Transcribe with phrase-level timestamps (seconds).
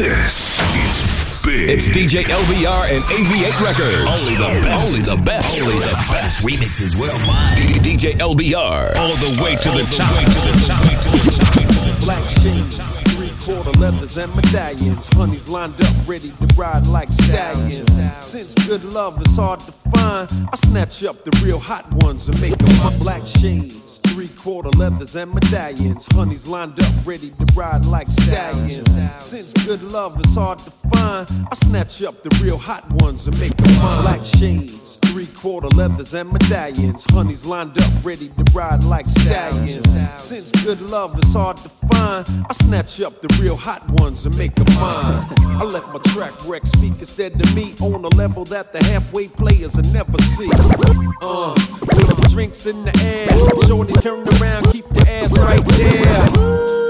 [0.00, 1.68] This is big.
[1.68, 4.08] It's DJ LBR and AV8 Records.
[4.08, 4.88] Only the best.
[4.88, 5.60] Only the best.
[5.60, 6.46] Only the best.
[6.46, 7.58] Remixes worldwide.
[7.84, 8.96] DJ LBR.
[8.96, 10.08] All the way to the top.
[10.16, 10.80] To the top.
[11.04, 12.00] To the top.
[12.00, 12.80] Black shades,
[13.14, 15.06] three quarter leathers and medallions.
[15.12, 17.92] Honeys lined up, ready to ride like stallions.
[18.24, 19.72] Since good love is hard to
[20.02, 24.00] I snatch up the real hot ones and make them my black shades.
[24.08, 26.06] Three quarter leathers and medallions.
[26.12, 28.90] Honeys lined up, ready to ride like stallions.
[29.18, 33.38] Since good love is hard to find, I snatch up the real hot ones and
[33.38, 34.02] make them mine.
[34.02, 37.04] Black shades, three quarter leathers and medallions.
[37.10, 39.88] Honeys lined up, ready to ride like stallions.
[40.16, 44.36] Since good love is hard to find, I snatch up the real hot ones and
[44.36, 45.24] make them mine.
[45.60, 49.28] I let my track wreck speak instead to me on a level that the halfway
[49.28, 50.48] players will never see.
[51.22, 53.28] Uh, with the drinks in the air,
[53.66, 56.89] shorty turn around, keep the ass right there.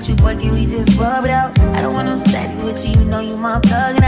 [0.00, 0.36] With you, boy.
[0.36, 1.58] Can we just rub it out?
[1.76, 2.92] I don't want no steady with you.
[2.92, 3.99] You know you my plug,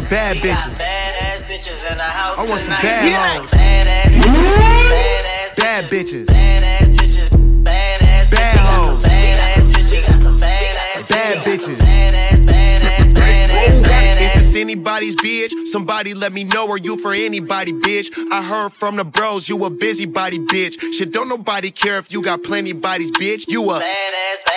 [0.00, 0.74] some bad bitches.
[0.76, 3.50] Badass bitches in the house I want some bad hoes.
[3.50, 6.26] Badass bitches, Bad bitches.
[6.26, 9.02] Bad bitches, hoes.
[9.02, 11.80] badass bitches, got some badass Bad bitches.
[14.20, 15.66] Is this anybody's bitch?
[15.68, 18.12] Somebody let me know, are you for anybody, bitch?
[18.30, 20.78] I heard from the bros, you a busybody, bitch.
[20.92, 23.48] Shit, don't nobody care if you got plenty bodies, bitch.
[23.48, 24.55] You a Badass, badass.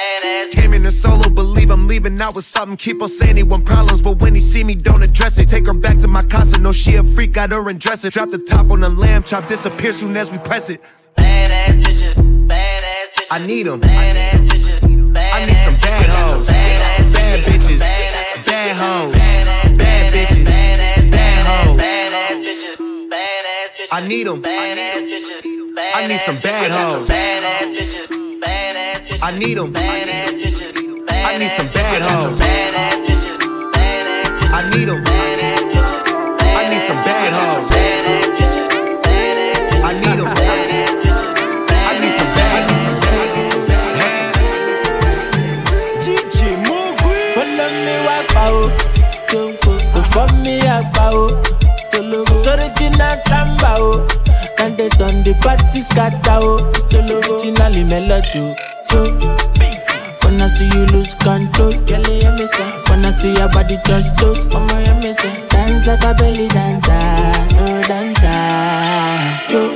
[0.51, 2.77] Came in a solo, believe I'm leaving out with something.
[2.77, 5.47] Keep on saying he want problems, but when he see me, don't address it.
[5.49, 8.13] Take her back to my casa, no, she a freak, got her and dress it.
[8.13, 10.81] Drop the top on the lamb chop, disappear soon as we press it.
[11.17, 12.13] Badass bitches,
[12.47, 13.27] badass bitches.
[13.31, 13.79] I need 'em.
[13.81, 16.47] Badass bitches, I need some bad hoes.
[16.47, 17.79] Bad bitches.
[17.79, 19.13] Bad hoes.
[19.77, 20.45] Bad bitches.
[20.45, 21.77] Bad hoes.
[21.77, 22.75] Badass bitches,
[23.13, 23.87] badass bitches.
[23.91, 24.41] I need 'em.
[24.41, 27.07] Badass bitches, I need some bad hoes.
[27.07, 28.07] Badass bitches,
[28.43, 29.19] badass bitches.
[29.21, 29.73] I need 'em.
[31.19, 32.39] Badass bitches, I need some bad hoes.
[32.39, 33.33] badass bitches,
[33.73, 34.53] badass bitches.
[34.53, 34.99] I need 'em.
[35.03, 35.99] Badass bitches,
[36.55, 37.63] I need some bad hoes.
[37.71, 38.63] badass bitches,
[39.03, 39.83] badass bitches.
[39.83, 40.29] I need 'em.
[41.79, 44.33] I need some bad, I need some bad, I need some bad.
[46.03, 46.37] DJ
[46.67, 47.19] Mogul.
[47.35, 48.61] Follow me wapa o,
[49.11, 49.71] still go.
[49.93, 51.29] Go for me agba o, oh.
[51.77, 52.33] still go.
[52.53, 54.07] Original samba o,
[54.59, 56.71] and they done the party scatter o, oh.
[56.73, 57.09] still.
[57.11, 58.55] Originally melody o,
[58.89, 59.38] jo.
[60.39, 62.71] When I see you lose control, girl, you me say.
[62.87, 65.47] When I see your body touch toes, mama, you me say.
[65.49, 66.93] Dance like a belly dancer,
[67.57, 68.29] no dancer,
[69.49, 69.67] jo.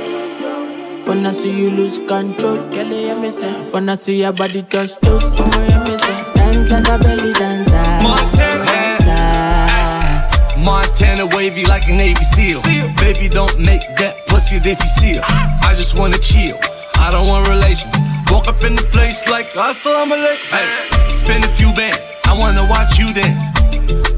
[1.04, 3.52] When I see you lose control, girl, you me say.
[3.72, 6.32] When I see your body touch toes, mama, you me say.
[6.34, 8.64] Dance like a belly dancer, Montana.
[8.64, 10.58] dancer.
[10.64, 12.62] Montana wavy like a Navy SEAL.
[12.96, 15.22] Baby, don't make that pussy if you see her.
[15.62, 16.56] I just wanna chill.
[16.96, 17.94] I don't want relations.
[18.34, 20.50] Walk up in the place like assalamu alaikum.
[20.50, 22.16] Hey, spend a few bands.
[22.26, 23.46] I wanna watch you dance.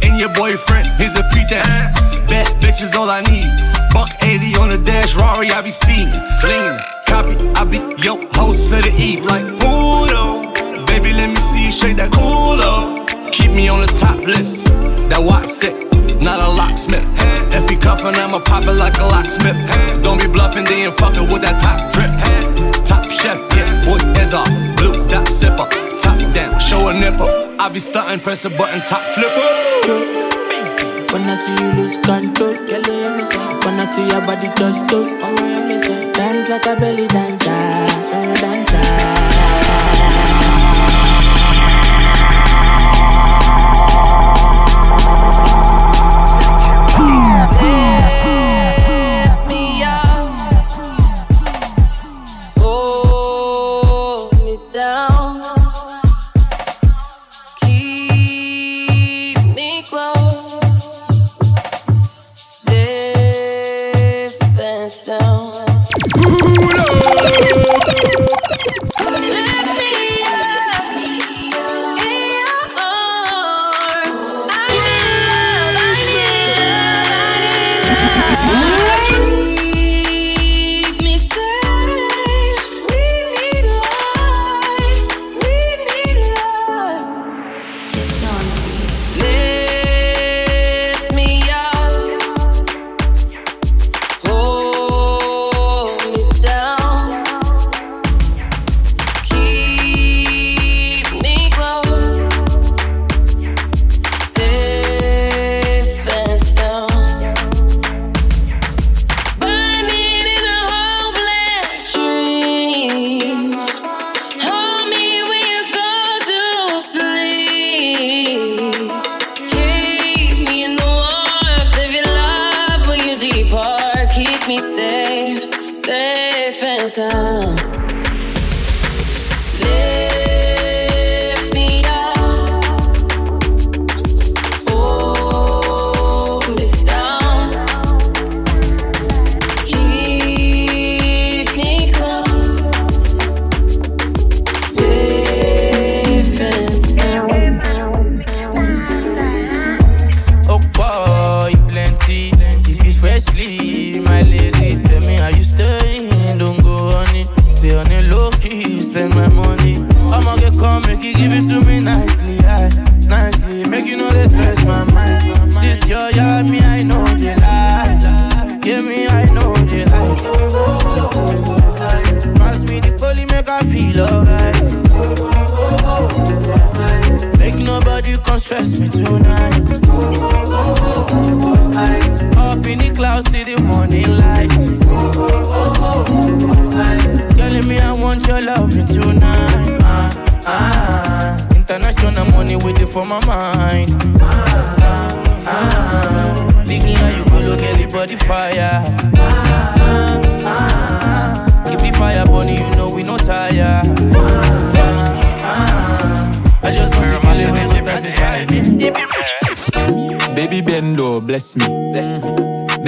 [0.03, 1.69] And your boyfriend, he's a pretense.
[2.25, 3.45] Bad bitches all I need.
[3.93, 6.09] Buck 80 on the dash, Rari, I be speeding,
[6.41, 6.81] slinging.
[7.07, 10.49] Copy, I be yo host for the E like Udo.
[10.87, 13.07] Baby, let me see you shake that culo.
[13.33, 14.65] Keep me on the top list.
[15.11, 15.77] That watch sick,
[16.21, 17.05] not a locksmith.
[17.53, 19.57] If he cuffin', I'ma pop it like a locksmith.
[20.03, 22.11] Don't be bluffing, then fucking with that top drip.
[22.85, 24.49] Top chef, yeah, boy is off.
[24.77, 25.69] Blue dot sipper,
[26.01, 27.29] top down, show a nipple.
[27.59, 30.27] I be stunting, press a button, top flipper.
[31.13, 32.53] When I see you lose control.
[32.53, 35.11] When I see your body touch toes.
[36.13, 37.49] Dance like a belly dancer,
[38.41, 39.36] dancer.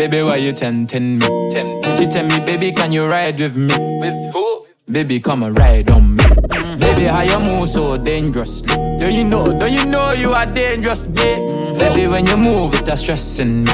[0.09, 1.27] Baby, why you tempting me?
[1.99, 3.75] She tell me, baby, can you ride with me?
[4.01, 4.65] With who?
[4.91, 6.25] Baby, come and ride on me.
[6.25, 6.81] Mm-hmm.
[6.81, 8.75] Baby, how you move so dangerously?
[8.97, 9.53] Don't you know?
[9.59, 11.47] Don't you know you are dangerous, babe?
[11.51, 11.77] Mm-hmm.
[11.77, 13.73] Baby, when you move, it's stressing me.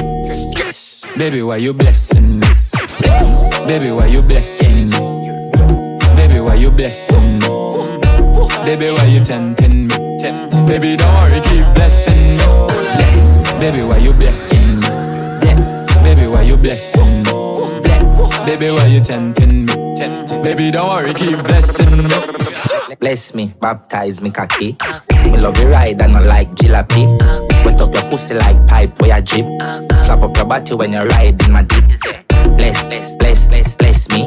[1.15, 2.47] Baby, why you blessing me?
[3.65, 5.47] Baby, why you blessing me?
[6.17, 7.47] Baby, why you blessing me?
[8.65, 9.97] Baby, why you tempting me?
[10.67, 13.57] Baby, don't worry, keep blessing me.
[13.57, 15.04] Baby, why you blessing me?
[16.35, 17.31] Baby, why you blessing me?
[18.45, 20.43] Baby, why you tempting me?
[20.43, 22.95] Baby, don't worry, keep blessing me.
[22.99, 24.75] Bless me, baptize me cocky.
[25.11, 27.07] Me love you ride and I like jalopy.
[27.63, 29.45] Wet up your pussy like pipe where you drip.
[30.03, 31.85] Slap up your body when you ride in my deep.
[32.57, 34.25] Bless, bless, bless, bless, bless me.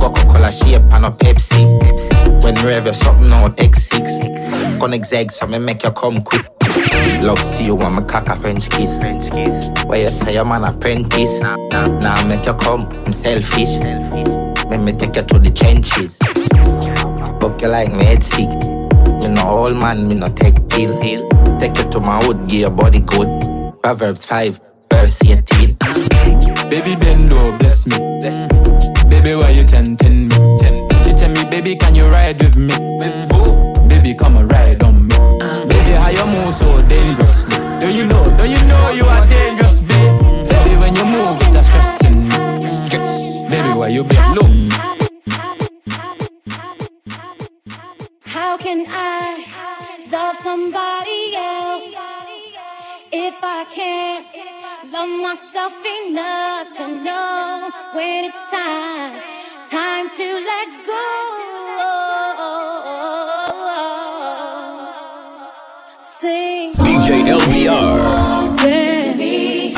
[0.00, 2.42] Coca-Cola shape and a Pepsi.
[2.42, 4.80] When me have you something out X6.
[4.80, 6.55] Connect eggs so me make you come quick.
[7.22, 8.98] Love see you want me cock a French kiss.
[9.86, 11.40] Where you say I'm an apprentice.
[11.40, 13.68] Now I make you come, I'm selfish.
[13.68, 14.66] selfish.
[14.70, 16.16] Let me take you to the trenches.
[17.40, 18.48] Fuck you like me head sick.
[18.48, 21.00] Me no old man, me no take pill.
[21.58, 23.28] Take you to my hood, give your body good.
[23.82, 24.60] Proverbs 5,
[24.92, 25.76] verse 18.
[26.68, 27.96] Baby bendo, bless me.
[28.20, 29.10] Bless me.
[29.10, 30.34] Baby, why you tempting me?
[31.04, 32.74] She tell me, baby, can you ride with me?
[33.88, 35.14] Baby, come and ride on me.
[35.40, 35.64] Uh.
[35.66, 36.75] Baby, how you move so
[48.88, 51.94] I love somebody else
[53.12, 54.26] if I can't
[54.92, 55.74] love myself
[56.08, 59.20] enough to know when it's time,
[59.66, 61.04] time to let go?
[65.98, 66.72] Sing.
[66.74, 68.56] DJ LBR.
[68.62, 69.74] Baby,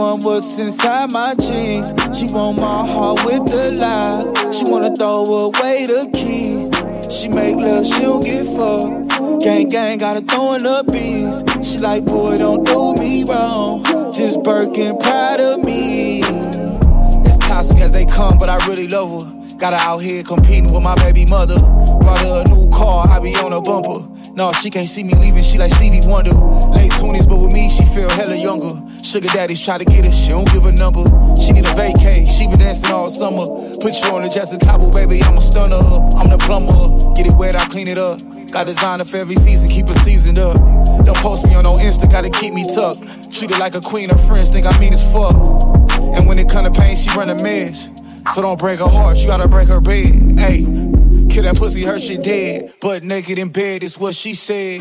[0.00, 0.24] want.
[0.24, 1.92] What's inside my jeans.
[2.16, 4.50] She want my heart with the lie.
[4.50, 6.68] She wanna throw away the key.
[7.10, 9.42] She make love, she don't get fucked.
[9.44, 11.68] Gang gang gotta throw in the beats.
[11.68, 13.84] She like, boy, don't do me wrong.
[14.12, 16.22] Just Birkin proud of me.
[16.22, 19.56] As toxic as they come, but I really love her.
[19.56, 21.58] Got her out here competing with my baby mother.
[21.58, 24.00] Brought her a new car, I be on her bumper.
[24.34, 26.32] No, she can't see me leaving, she like Stevie Wonder.
[26.32, 28.72] Late 20s, but with me, she feel hella younger.
[29.02, 31.04] Sugar daddies try to get her, she don't give a number.
[31.36, 33.44] She need a vacay, she been dancing all summer.
[33.80, 35.76] Put you on the Jessica Cabo, baby, I'm a stunner.
[35.76, 38.20] I'm the plumber, get it wet, I clean it up.
[38.50, 40.56] Got designer for every season, keep it seasoned up.
[41.04, 43.32] Don't post me on no Insta, gotta keep me tucked.
[43.32, 45.34] Treat her like a queen, her friends think I mean as fuck.
[45.34, 47.90] And when it come to pain, she run a mess.
[48.34, 50.38] So don't break her heart, you gotta break her bed.
[50.38, 50.62] Hey,
[51.30, 52.74] kill that pussy, her shit dead.
[52.80, 54.80] But naked in bed is what she said.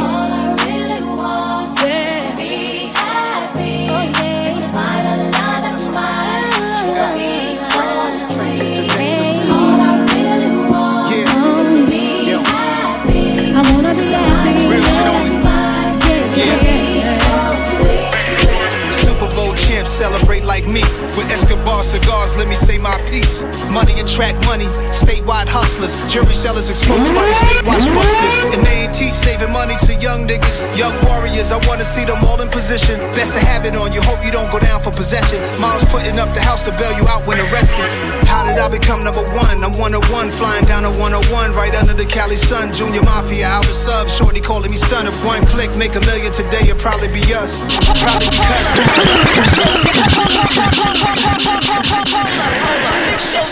[21.20, 23.29] With Escobar cigars, let me say my piece.
[23.70, 25.94] Money attract money, statewide hustlers.
[26.10, 28.34] Jury sellers exposed by these fake watch busters.
[28.58, 30.66] And they ain't teach saving money to young niggas.
[30.74, 32.98] Young warriors, I wanna see them all in position.
[33.14, 35.38] Best to have it on you, hope you don't go down for possession.
[35.62, 37.86] Mom's putting up the house to bail you out when arrested.
[38.26, 39.62] How did I become number one?
[39.64, 42.74] I'm one of one, flying down a 101, right under the Cali sun.
[42.74, 45.06] Junior Mafia, out the sub, shorty calling me son.
[45.06, 47.62] If one click, make a million today, it'll probably be us.
[48.02, 48.66] Probably because.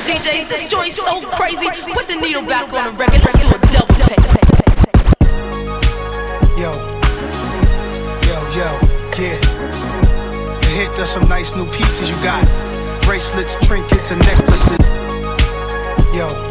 [0.07, 1.67] Big DJs, this joint's so crazy.
[1.91, 3.21] Put the needle back on the record.
[3.25, 4.23] Let's do a double take.
[6.55, 6.71] Yo,
[8.23, 8.69] yo, yo,
[9.19, 9.35] yeah.
[10.61, 12.41] The hit, there's some nice new pieces you got.
[13.03, 14.77] Bracelets, trinkets, and necklaces.
[16.15, 16.46] Yo, yo.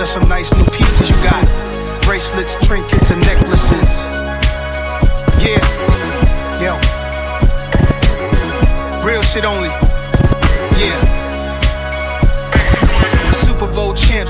[0.00, 1.44] There's some nice new pieces you got.
[2.04, 4.06] Bracelets, trinkets, and necklaces.
[5.44, 5.60] Yeah,
[6.58, 6.80] yo.
[9.06, 9.89] Real shit only.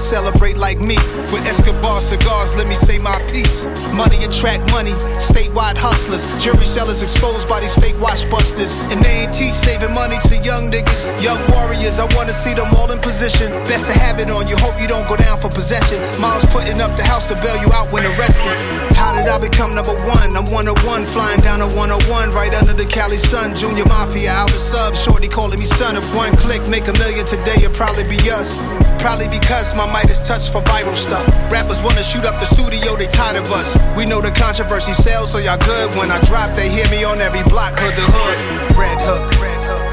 [0.00, 0.96] Celebrate like me.
[1.28, 3.68] With Escobar cigars, let me say my piece.
[3.92, 6.24] Money attract money, statewide hustlers.
[6.42, 8.72] Jury sellers exposed by these fake watch busters.
[8.90, 11.04] And they ain't teach saving money to young niggas.
[11.22, 13.52] Young warriors, I wanna see them all in position.
[13.68, 16.00] Best to have it on you, hope you don't go down for possession.
[16.20, 18.56] Mom's putting up the house to bail you out when arrested.
[18.96, 20.36] How did I become number one?
[20.36, 23.54] I'm one of one, flying down a 101, right under the Cali sun.
[23.54, 25.96] Junior Mafia, out the sub, shorty calling me son.
[25.96, 28.56] If one click, make a million today, it'll probably be us.
[29.00, 31.26] Probably because my might is touched for viral stuff.
[31.50, 33.76] Rappers wanna shoot up the studio, they tired of us.
[33.96, 35.94] We know the controversy sells, so y'all good.
[35.96, 38.36] When I drop, they hear me on every block, hood to hood.
[38.78, 39.26] Red Hook,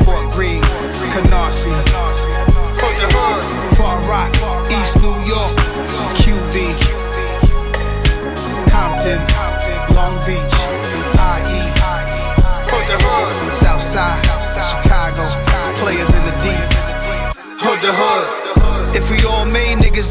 [0.05, 0.61] Fort Greene,
[1.13, 1.73] Canarsie,
[2.79, 3.43] Hood to Hood,
[3.77, 4.29] Far Rock,
[4.69, 5.51] East New York,
[6.21, 6.55] QB,
[8.69, 9.19] Compton,
[9.97, 10.55] Long Beach,
[11.17, 11.61] IE,
[12.69, 15.25] Hood to Hood, Southside, Chicago,
[15.81, 16.67] players in the deep,
[17.59, 18.36] Hood to Hood.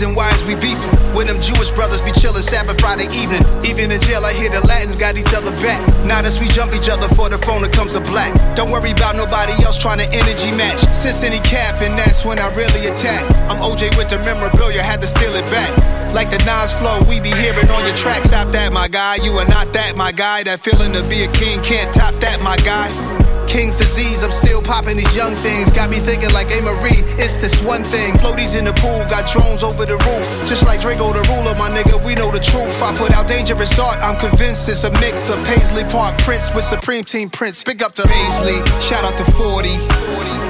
[0.01, 0.93] Then why is we beefing?
[1.17, 3.41] When them Jewish brothers be chillin' Sabbath Friday evening.
[3.65, 5.81] Even in jail, I hear the Latins got each other back.
[6.05, 8.35] Now as we jump each other for the phone, it comes to black.
[8.55, 10.85] Don't worry about nobody else trying to energy match.
[10.93, 13.25] Since any cap, and that's when I really attack.
[13.49, 15.73] I'm OJ with the memorabilia, had to steal it back.
[16.13, 18.25] Like the Nas flow, we be hearing on your track.
[18.25, 19.17] Stop that, my guy.
[19.25, 20.45] You are not that, my guy.
[20.45, 23.16] That feeling to be a king can't top that, my guy.
[23.47, 25.73] King's disease, I'm still popping these young things.
[25.73, 28.15] Got me thinking like, hey Marie, it's this one thing.
[28.19, 30.27] Floaties in the pool, got drones over the roof.
[30.47, 32.83] Just like Draco the ruler, my nigga, we know the truth.
[32.83, 36.65] I put out dangerous art, I'm convinced it's a mix of Paisley Park Prince with
[36.65, 37.65] Supreme Team Prince.
[37.65, 39.71] Big up to Paisley, shout out to 40,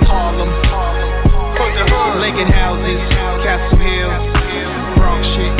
[0.08, 0.50] Harlem,
[2.20, 3.10] Lincoln houses,
[3.44, 4.08] Castle Hill,
[4.96, 5.52] Bronx shit.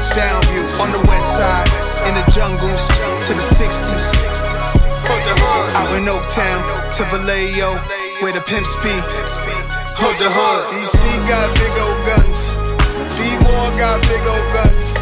[0.00, 1.68] Soundview on the west side,
[2.08, 2.88] in the jungles
[3.26, 4.45] to the 60s.
[5.76, 6.60] Out in Oaktown
[6.96, 7.78] to Vallejo,
[8.22, 8.94] where the pimps be.
[9.98, 10.62] Hood to hood.
[10.72, 10.98] DC
[11.30, 12.50] got big old guns.
[13.14, 14.96] B-More got big old guns.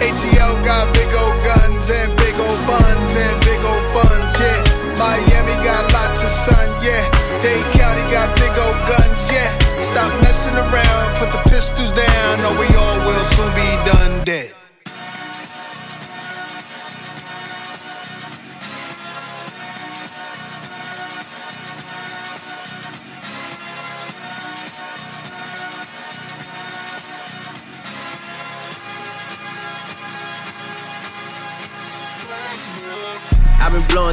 [0.00, 4.60] ATL got big old guns and big old buns and big old buns, yeah.
[4.96, 7.04] Miami got lots of sun, yeah.
[7.42, 9.50] Dade County got big old guns, yeah.
[9.80, 14.59] Stop messing around, put the pistols down, or we all will soon be done dead.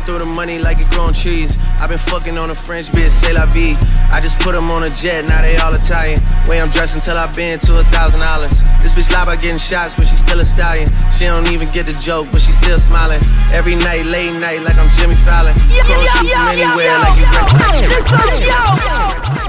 [0.07, 1.59] Through the money like it growing trees.
[1.83, 3.75] I've been fucking on a French bitch, say la vie.
[4.07, 6.23] I just put them on a jet, now they all Italian.
[6.47, 8.63] Way I'm dressed until I've been to a thousand dollars.
[8.79, 10.87] This bitch lie about getting shots, but she's still a stallion.
[11.11, 13.19] She don't even get the joke, but she's still smiling.
[13.51, 15.51] Every night, late night, like I'm Jimmy Fallon.
[15.75, 17.43] Yo, yo, shoot yo, from yo, anywhere, yo, like you yo.
[17.67, 17.83] ready.
[17.91, 18.63] This so yo,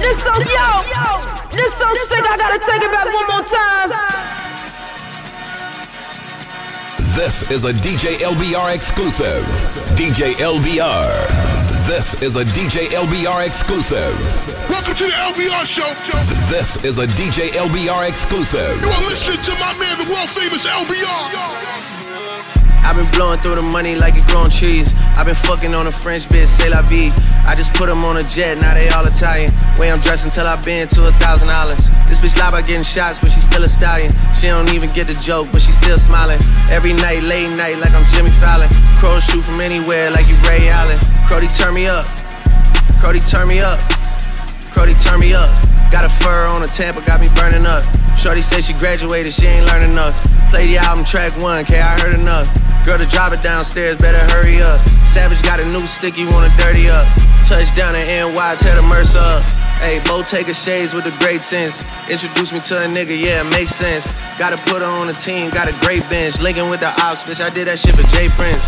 [0.02, 0.66] this so yo,
[1.54, 2.26] this so sick.
[2.26, 4.37] I gotta take it back one more time.
[7.18, 9.42] This is a DJ LBR exclusive.
[9.98, 11.26] DJ LBR.
[11.88, 14.14] This is a DJ LBR exclusive.
[14.70, 15.92] Welcome to the LBR show.
[16.48, 18.80] This is a DJ LBR exclusive.
[18.80, 21.87] You are listening to my man, the world famous LBR.
[22.88, 24.96] I've been blowing through the money like it growing trees.
[25.12, 27.12] I've been fucking on a French bitch, say la vie.
[27.44, 29.52] I just put them on a jet, now they all Italian.
[29.76, 31.92] Way I'm dressed until I've been to a thousand dollars.
[32.08, 34.08] This bitch lie about getting shots, but she's still a stallion.
[34.32, 36.40] She don't even get the joke, but she's still smiling.
[36.72, 38.72] Every night, late night, like I'm Jimmy Fallon.
[38.96, 40.96] Crows shoot from anywhere, like you Ray Allen.
[41.28, 42.08] Crody, turn me up.
[43.04, 43.76] Crody, turn me up.
[44.72, 45.52] Crody, turn me up.
[45.92, 47.84] Got a fur on a Tampa, got me burning up.
[48.16, 50.16] Shorty said she graduated, she ain't learning enough.
[50.50, 52.48] Play the album track one, K, I heard enough.
[52.84, 54.80] Girl, to drive it downstairs, better hurry up.
[55.08, 57.06] Savage got a new stick, you wanna dirty up.
[57.46, 59.42] Touchdown in NY, tear the Mercer up.
[59.80, 61.80] Hey, Bo take a shades with a great sense.
[62.10, 64.36] Introduce me to a nigga, yeah, it makes sense.
[64.38, 66.40] Gotta put her on the team, got a great bench.
[66.40, 68.66] Linking with the ops, bitch, I did that shit for Jay Prince.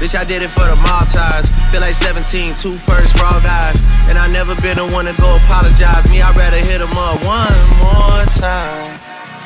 [0.00, 1.48] Bitch, I did it for the Maltese.
[1.72, 3.80] Feel like 17, two purse for all guys.
[4.08, 6.08] And I never been the one to go apologize.
[6.10, 8.99] Me, I'd rather hit them up one more time.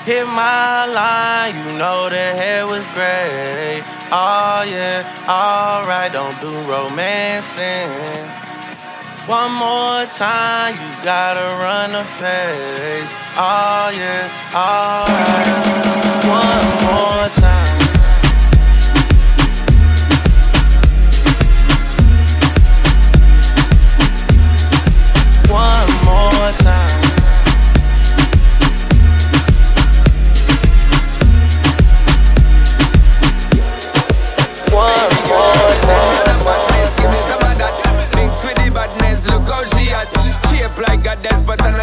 [0.04, 3.80] Hit my line, you know the hair was gray.
[4.12, 7.88] Oh yeah, alright, don't do romancing.
[9.26, 13.10] One more time, you gotta run the face.
[13.36, 15.74] Oh yeah, alright.
[16.28, 17.83] One more time.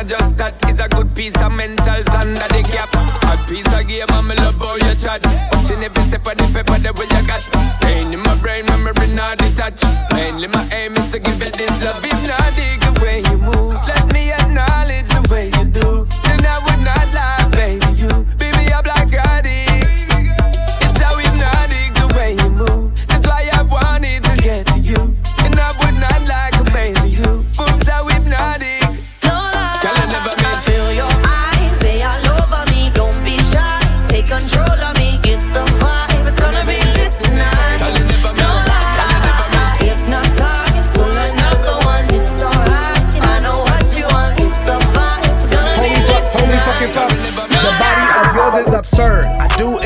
[0.01, 0.53] Not just that.
[0.67, 2.89] It's a good piece of mentals under the cap.
[3.29, 5.21] A piece of game, me love how you chat.
[5.53, 7.41] Watching every step of the paper, the way you got.
[7.77, 9.85] Staying in my brain, memory not detached.
[10.13, 12.03] Mainly my aim is to give you this love.
[12.03, 14.00] If not dig the way you move, let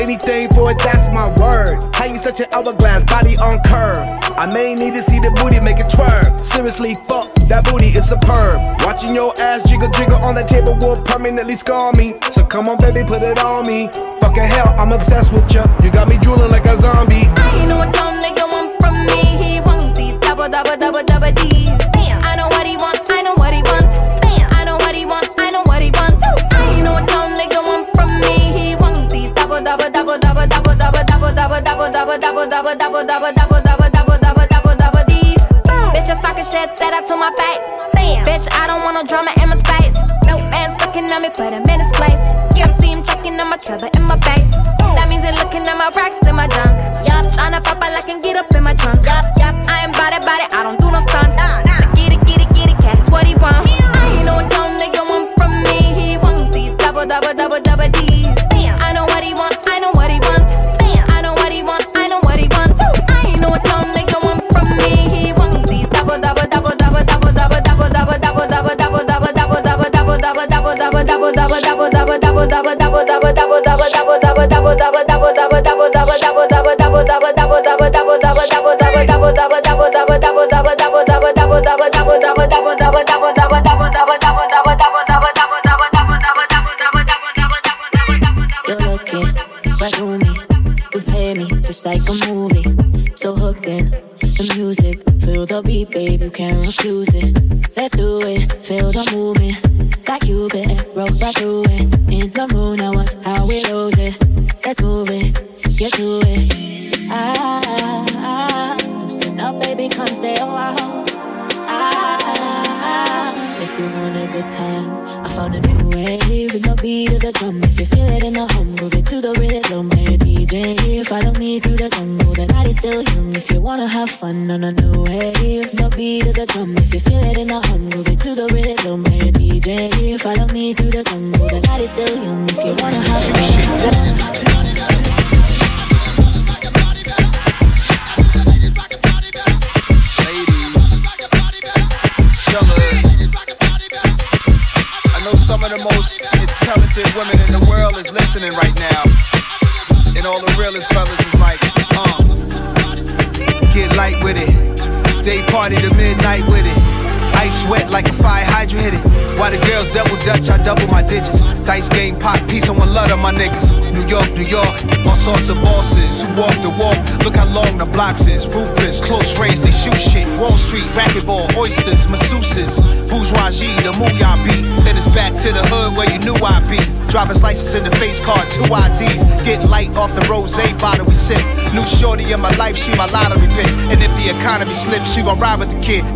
[0.06, 1.82] anything for it, that's my word.
[1.94, 4.06] How you such an hourglass, body on curve.
[4.38, 6.44] I may need to see the booty make it twerk.
[6.44, 8.60] Seriously, fuck, that booty is superb.
[8.86, 12.14] Watching your ass jiggle jiggle on that table will permanently scar me.
[12.30, 13.88] So come on, baby, put it on me.
[14.20, 15.64] Fucking hell, I'm obsessed with you.
[15.82, 17.26] You got me drooling like a zombie.
[17.26, 19.22] I know what don't nigga want from me.
[19.42, 21.55] He wants these double, double, double, double D's.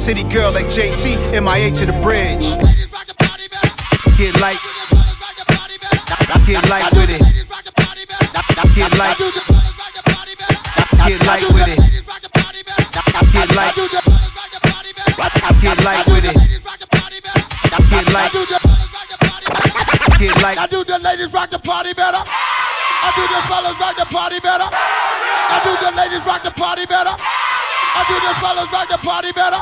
[0.00, 2.48] City girl like JT, MIA to the bridge.
[4.16, 4.56] Get light.
[6.46, 7.20] Get light with it.
[8.74, 9.18] Get light.
[11.04, 11.78] Get light with it.
[13.30, 13.76] Get light.
[15.60, 16.36] Get light with it.
[17.90, 18.32] Get light.
[20.18, 20.58] Get light.
[20.58, 22.24] I do the ladies rock the party better.
[22.24, 24.64] I do the fellas rock the party better.
[24.64, 27.12] I do the ladies rock the party better.
[27.12, 29.60] I do the fellas rock the party better.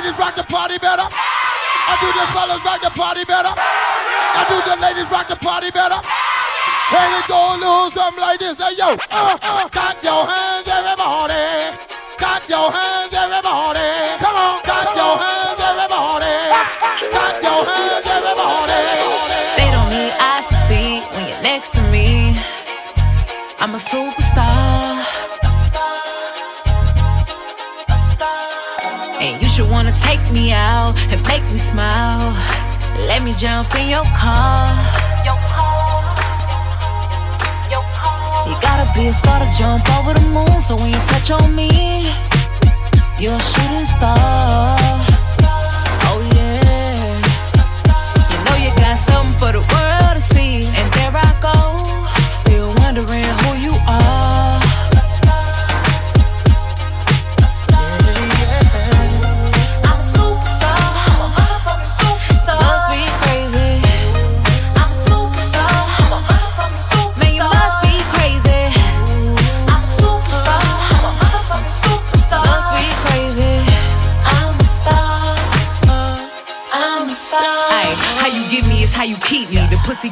[0.00, 1.04] I do the ladies rock the party better.
[1.04, 3.52] I do the fellas rock the party better.
[3.52, 6.00] I do the ladies rock the party better.
[6.00, 8.56] And it go lose something like this.
[8.56, 11.76] Hey, yo, uh, uh, clap your hands, everybody.
[12.16, 13.92] Clap your hands, everybody.
[14.24, 16.32] Come on, clap your hands, everybody.
[17.12, 18.80] Clap your hands, everybody.
[19.60, 22.40] They don't need eyes to see when you're next to me.
[23.60, 24.89] I'm a superstar.
[29.60, 32.32] You wanna take me out and make me smile.
[33.10, 34.64] Let me jump in your car.
[38.48, 40.60] You gotta be a star to jump over the moon.
[40.62, 41.68] So when you touch on me,
[43.22, 44.78] you're a shooting star.
[46.08, 47.20] Oh yeah.
[48.30, 49.79] You know you got something for the world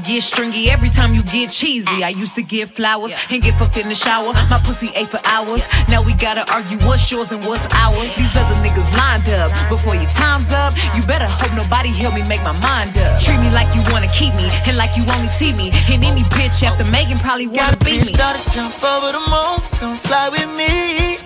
[0.09, 2.03] get stringy every time you get cheesy.
[2.03, 4.33] I used to get flowers and get fucked in the shower.
[4.49, 5.63] My pussy ate for hours.
[5.89, 8.17] Now we gotta argue what's yours and what's ours.
[8.17, 9.53] These other niggas lined up.
[9.69, 13.21] Before your time's up, you better hope nobody help me make my mind up.
[13.21, 15.71] Treat me like you wanna keep me and like you only see me.
[15.93, 18.15] And any bitch after Megan probably wanna Got beat you me.
[18.17, 21.19] started jump over the moon, come fly with me.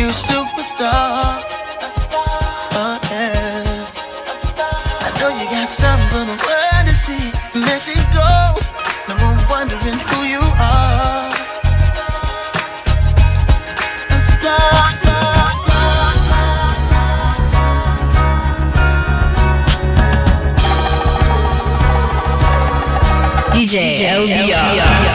[0.00, 1.44] You a superstar.
[2.76, 3.90] Oh yeah.
[5.06, 6.53] I know you got something for the world to
[7.74, 8.70] there she goes.
[9.08, 9.16] No
[9.50, 11.30] wondering who you are.
[14.38, 14.84] Stop.
[23.54, 24.54] DJ, DJ LBR.
[24.54, 25.13] LBR.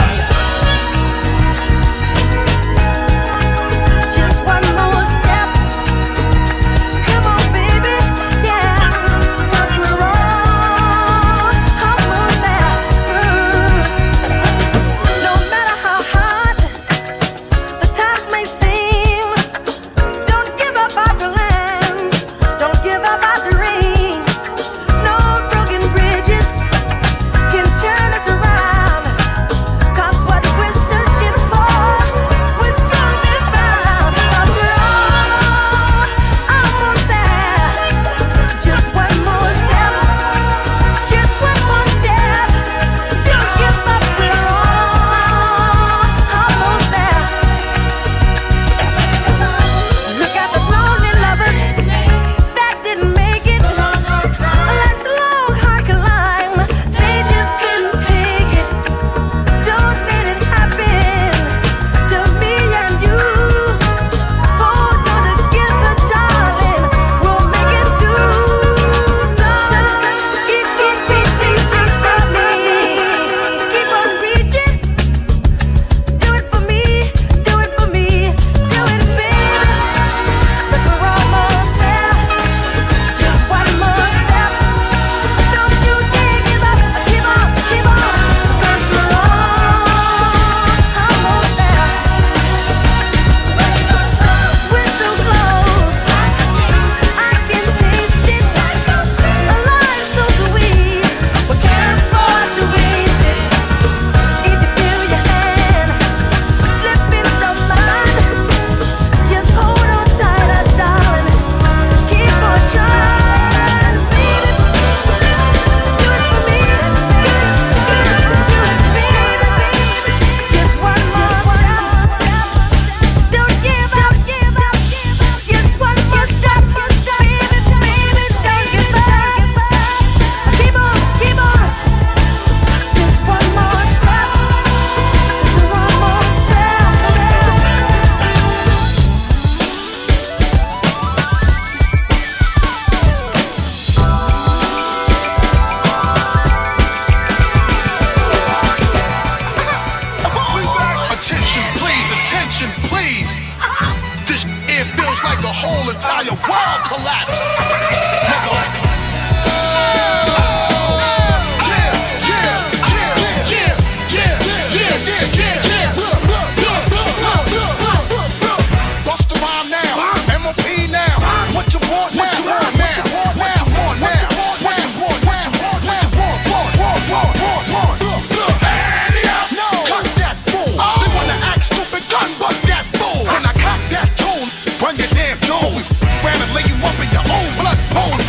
[185.59, 185.87] hoes.
[186.23, 188.28] Grab and lay you up in your own blood pony.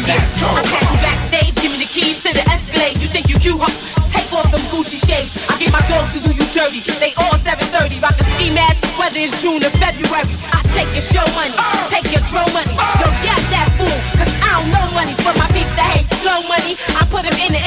[0.00, 0.56] on that toe.
[0.56, 2.96] I catch you backstage, give me the keys to the Escalade.
[3.00, 3.68] You think you cute, huh?
[4.08, 5.36] Take off them Gucci shades.
[5.48, 6.80] I get my dogs to do you dirty.
[6.98, 10.34] They all 730, rockin' ski mask, whether it's June or February.
[10.52, 11.54] I take your show money,
[11.92, 12.72] take your throw money.
[12.72, 15.14] Yo, get that fool, cause I don't know money.
[15.22, 17.62] For my beats that hate slow money, I put them in the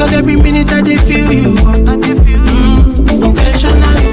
[0.00, 1.52] Cause every minute I they feel you.
[1.60, 4.08] Mm, intentionally,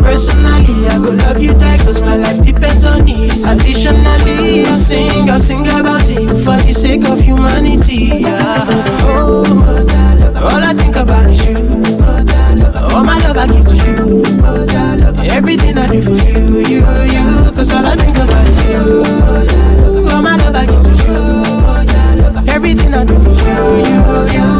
[0.00, 3.42] personally, I go love you die cause my life depends on it.
[3.42, 8.22] Additionally, I sing, I sing about it for the sake of humanity.
[8.22, 8.66] Yeah.
[9.02, 9.42] Oh,
[10.36, 11.58] all I think about is you.
[12.94, 14.22] All my love I give to you.
[15.28, 17.50] Everything I do for you, you, you.
[17.50, 20.08] Cause all I think about is you.
[20.08, 22.46] All my love I give to you.
[22.48, 23.58] Everything I do for you,
[23.90, 24.51] you, you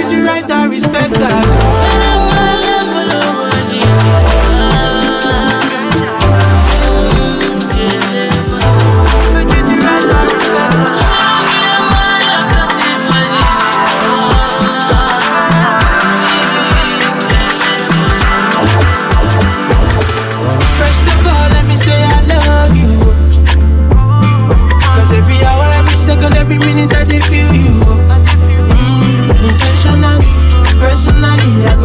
[0.00, 1.75] treat you right, I respect that.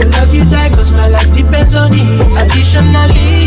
[0.02, 2.26] I love you die cause my life depends on it.
[2.42, 3.41] Additionally,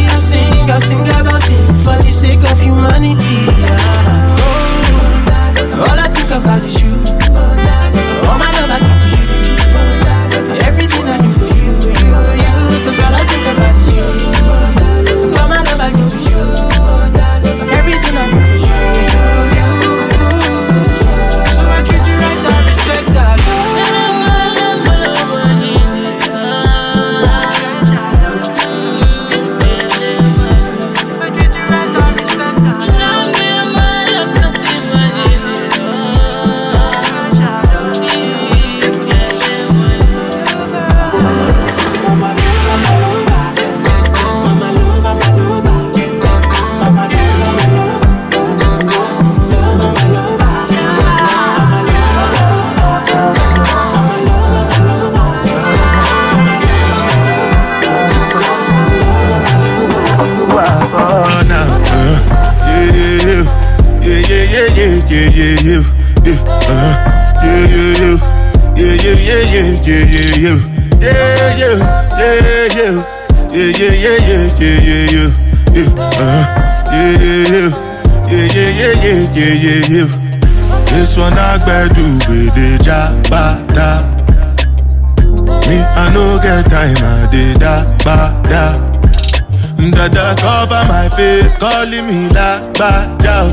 [91.95, 93.51] calling me la bada.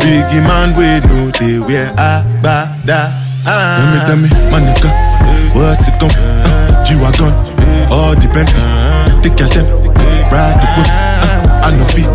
[0.00, 3.10] Biggie man, we know they wear a bada.
[3.44, 4.90] Tell me, tell me, my nigga,
[5.54, 7.32] what's it gon' uh, G-Wagon,
[7.90, 8.48] all depend.
[9.22, 9.66] Take your time,
[10.30, 10.88] ride the whip.
[10.88, 12.06] Uh, I no feet,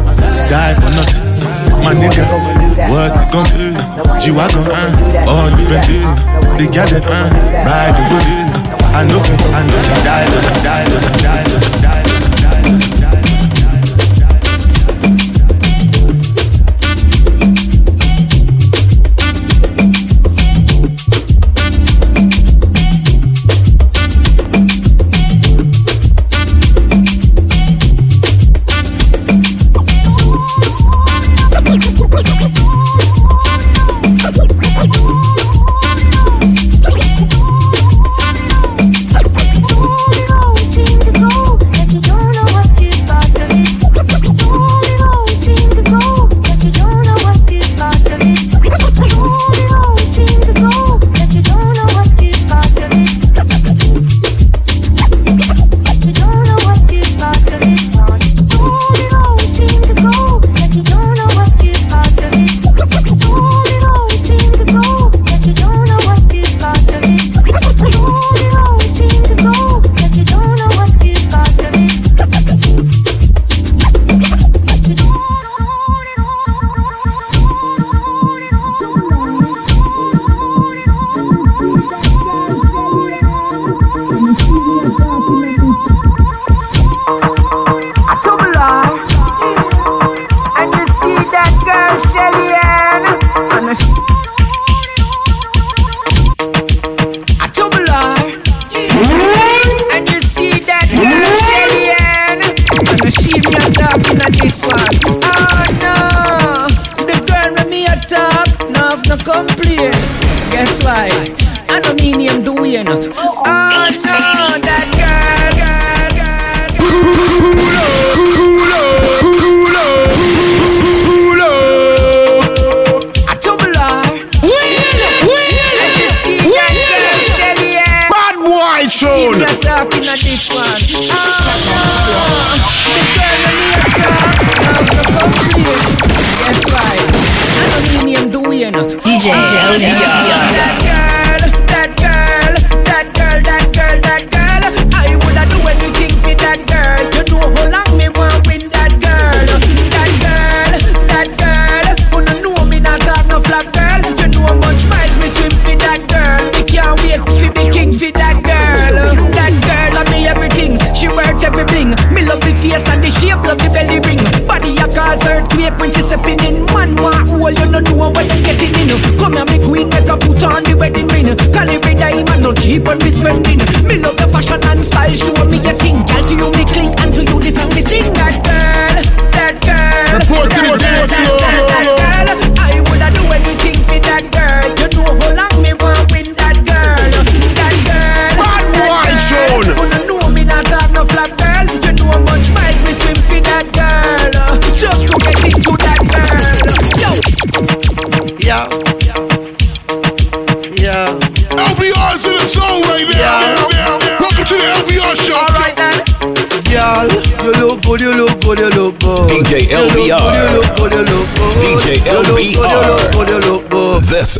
[0.50, 1.24] die for nothing.
[1.84, 2.24] My nigga,
[2.90, 5.86] what's it gon' uh, G-Wagon, uh, all depend.
[6.58, 8.04] Take your time, uh, ride the.
[8.08, 10.26] Uh, I know feet, I know feet, die,
[10.64, 12.07] die, die.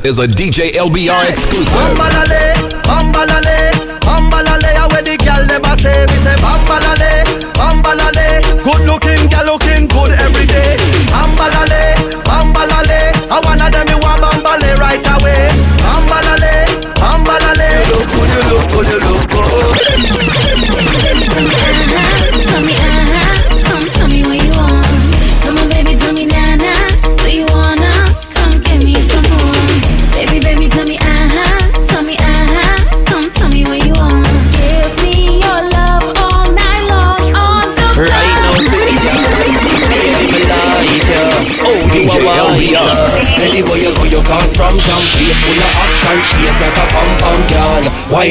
[0.08, 1.82] is a DJ LBR exclusive.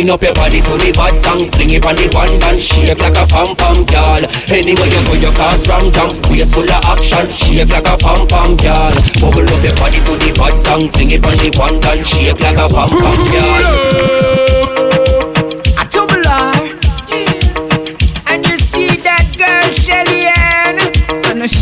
[0.07, 1.51] Wind up your body to the bad song.
[1.51, 4.23] Fling it on the band and shake like a pom-pom girl
[4.55, 8.55] Anywhere you go you cause from jump Waist full of action Shake like a pom-pom
[8.55, 10.87] girl Bubble up your body to the bad song.
[10.95, 13.67] Fling it on the band and shake like a pom-pom girl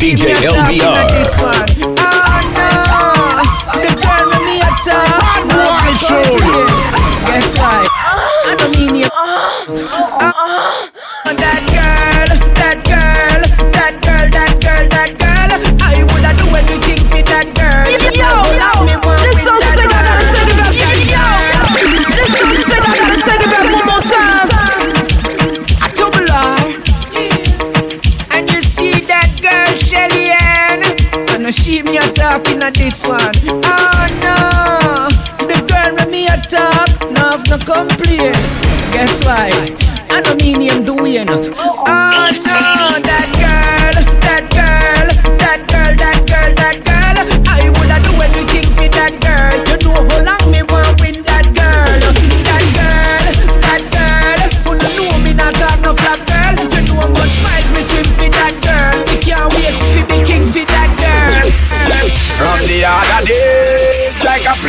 [0.04, 1.00] DJ LBR.
[1.96, 2.68] Oh no,
[3.72, 5.08] the girl me a talk.
[5.16, 6.43] Bad boy tune.
[8.54, 9.06] I don't need you.
[9.06, 10.18] Uh-huh.
[10.20, 10.73] Uh-huh.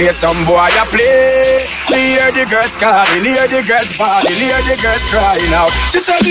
[0.05, 1.65] way some boy a play.
[1.89, 5.71] We hear the girls calling, hear the girls bawling, hear the girls crying out.
[5.89, 6.21] She said,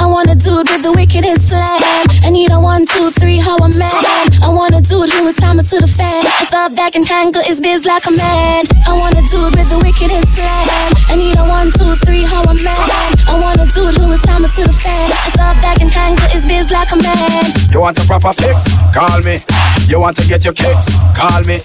[0.00, 1.80] I want a dude with the wickedest slam.
[2.24, 3.92] I need a one, two, three, how a man.
[4.40, 6.24] I want a dude who would time it to the fan.
[6.40, 8.64] It's all that can tangle his biz like a man.
[8.88, 10.64] I want a dude with the wickedest slam.
[11.08, 13.12] I need a one, two, three, how a man.
[13.28, 15.12] I want a dude who would time it to the fan.
[15.28, 17.44] It's all that can tangle his biz like a man.
[17.72, 18.68] You want a proper fix?
[18.96, 19.40] Call me.
[19.88, 20.88] You want to get your kicks?
[21.12, 21.60] Call me.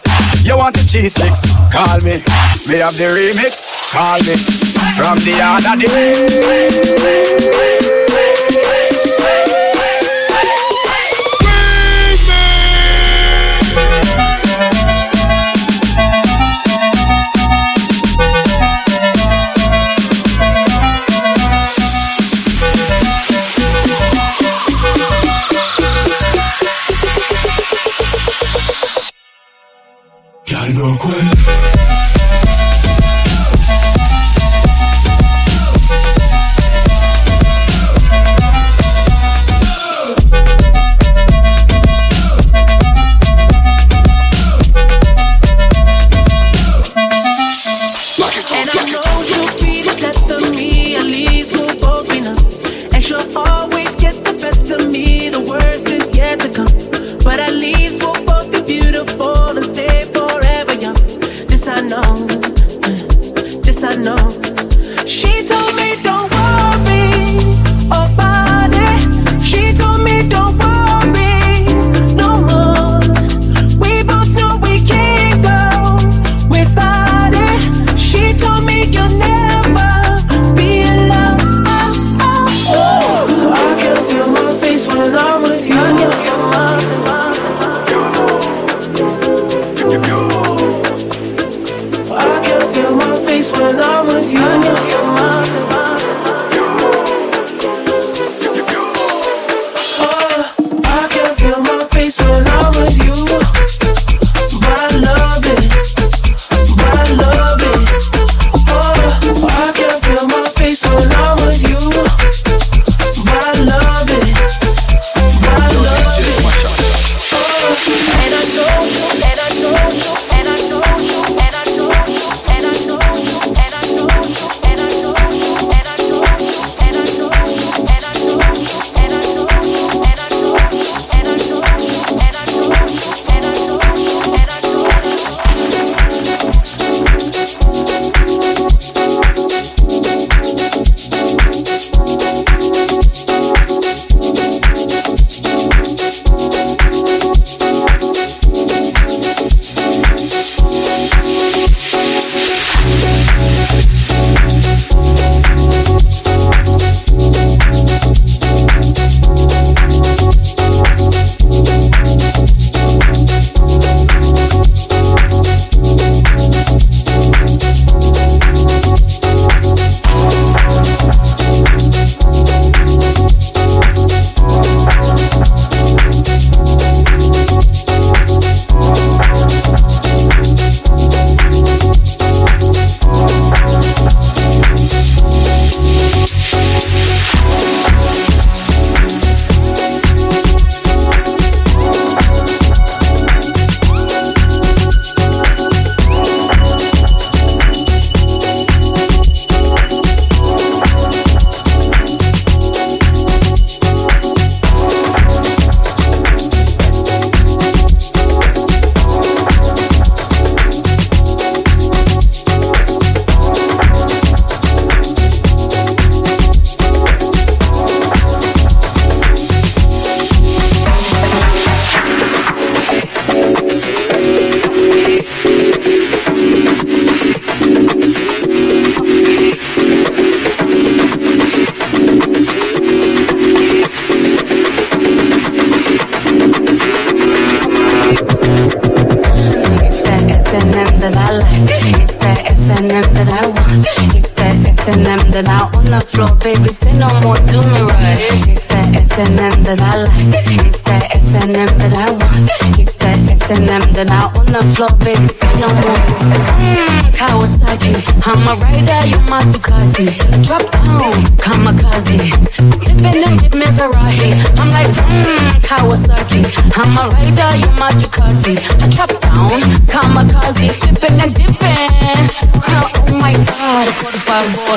[0.48, 1.44] You want the cheese sticks?
[1.76, 2.24] Call me.
[2.72, 3.68] Me have the remix?
[3.92, 4.32] Call me.
[4.96, 5.88] From the other day.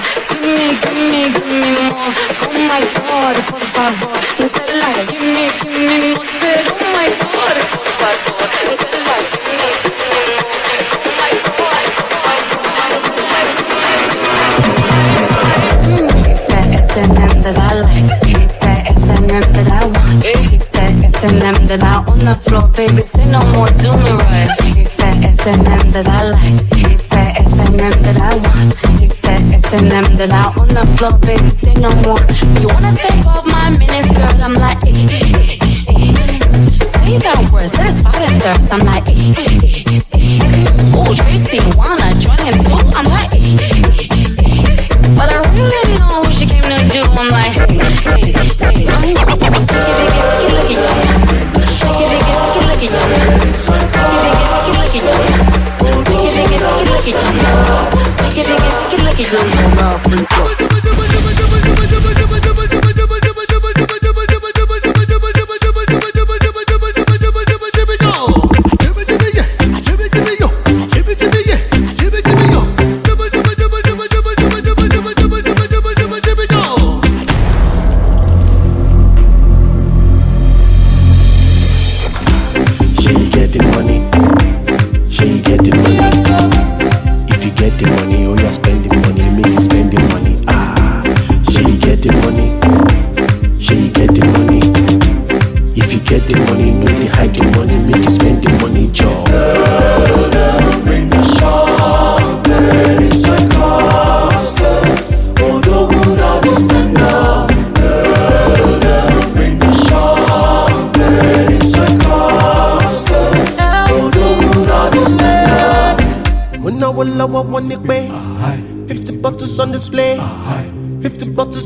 [0.01, 0.39] Come
[30.27, 30.60] the out.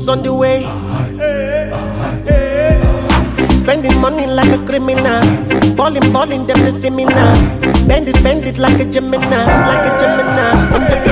[0.05, 0.61] 50 bottles on the way.
[3.57, 5.75] Spending money like a criminal.
[5.75, 7.35] Balling, balling, them the seminar.
[7.87, 9.45] Bend it, bend it like a Gemini.
[9.67, 11.04] Like a Gemini.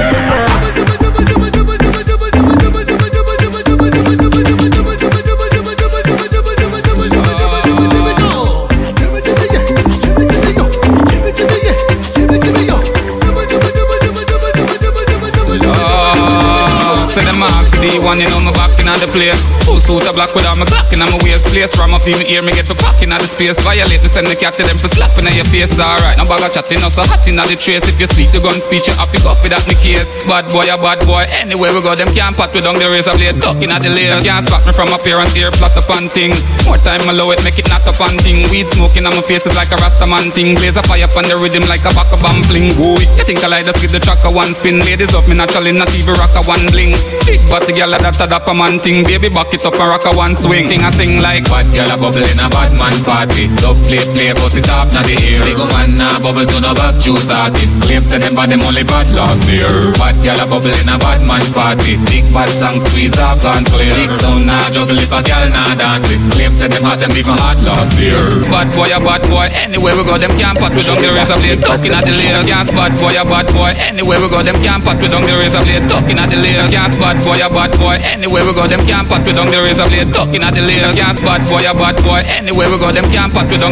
[19.06, 19.72] The place.
[19.84, 21.76] Suit of black without my Glock in my waist place.
[21.76, 23.60] Ram up even ear me get for packing out the space.
[23.60, 25.76] Violate me send the cat to them for slapping at your face.
[25.76, 27.84] Alright, now bag chatting up so hot in the trace.
[27.84, 30.16] If you speak the gun speech, you have to go up with that me case.
[30.24, 31.28] Bad boy, a bad boy.
[31.36, 33.36] Anywhere we go, them can't pat with down the razor blade.
[33.44, 34.24] Ducking at the layers.
[34.24, 36.32] Can't spot me from appearance here, flat up on thing.
[36.64, 38.48] More time allow it, make it not a fun thing.
[38.48, 40.56] Weed smoking on my face is like a rasta man thing.
[40.56, 42.72] Blaze a fire on the rhythm like a back of bomb fling.
[42.80, 44.80] Boy, you think I like just give the track a one spin?
[44.88, 46.96] Ladies up me naturally, not even rock a one bling.
[47.28, 49.04] Big body girl, a dapper man thing.
[49.04, 50.67] Baby, back it up and rock a one swing.
[50.67, 53.99] Thing I sing like Bad girl a bubble in a bad man party Dub play
[54.13, 57.28] play bust it up na the air Big man na bubble to no back juice
[57.28, 60.88] artist Claim say them bad them only bad last year Bad girl a bubble in
[60.88, 64.99] a bad man party Big bad song squeeze up and clear Big sound na juggle
[64.99, 68.24] if a girl na dance it Claim say them hot them even hot last year
[68.53, 69.47] Bad boy, a bad boy.
[69.65, 71.57] Anywhere we go, them can't pat with down the razor blade.
[71.57, 72.45] Ducking at the layers.
[72.45, 73.71] Can't spot boy, a bad boy.
[73.82, 75.86] Anywhere we go, them can't pat with down the razor blade.
[75.89, 76.69] Ducking at the layers.
[76.69, 77.97] Can't spot boy, a bad boy.
[78.03, 80.43] Anywhere we go, them can't pat with down the razor blade.
[80.43, 80.61] At the.
[80.95, 82.22] Can't spot boy, a bad boy.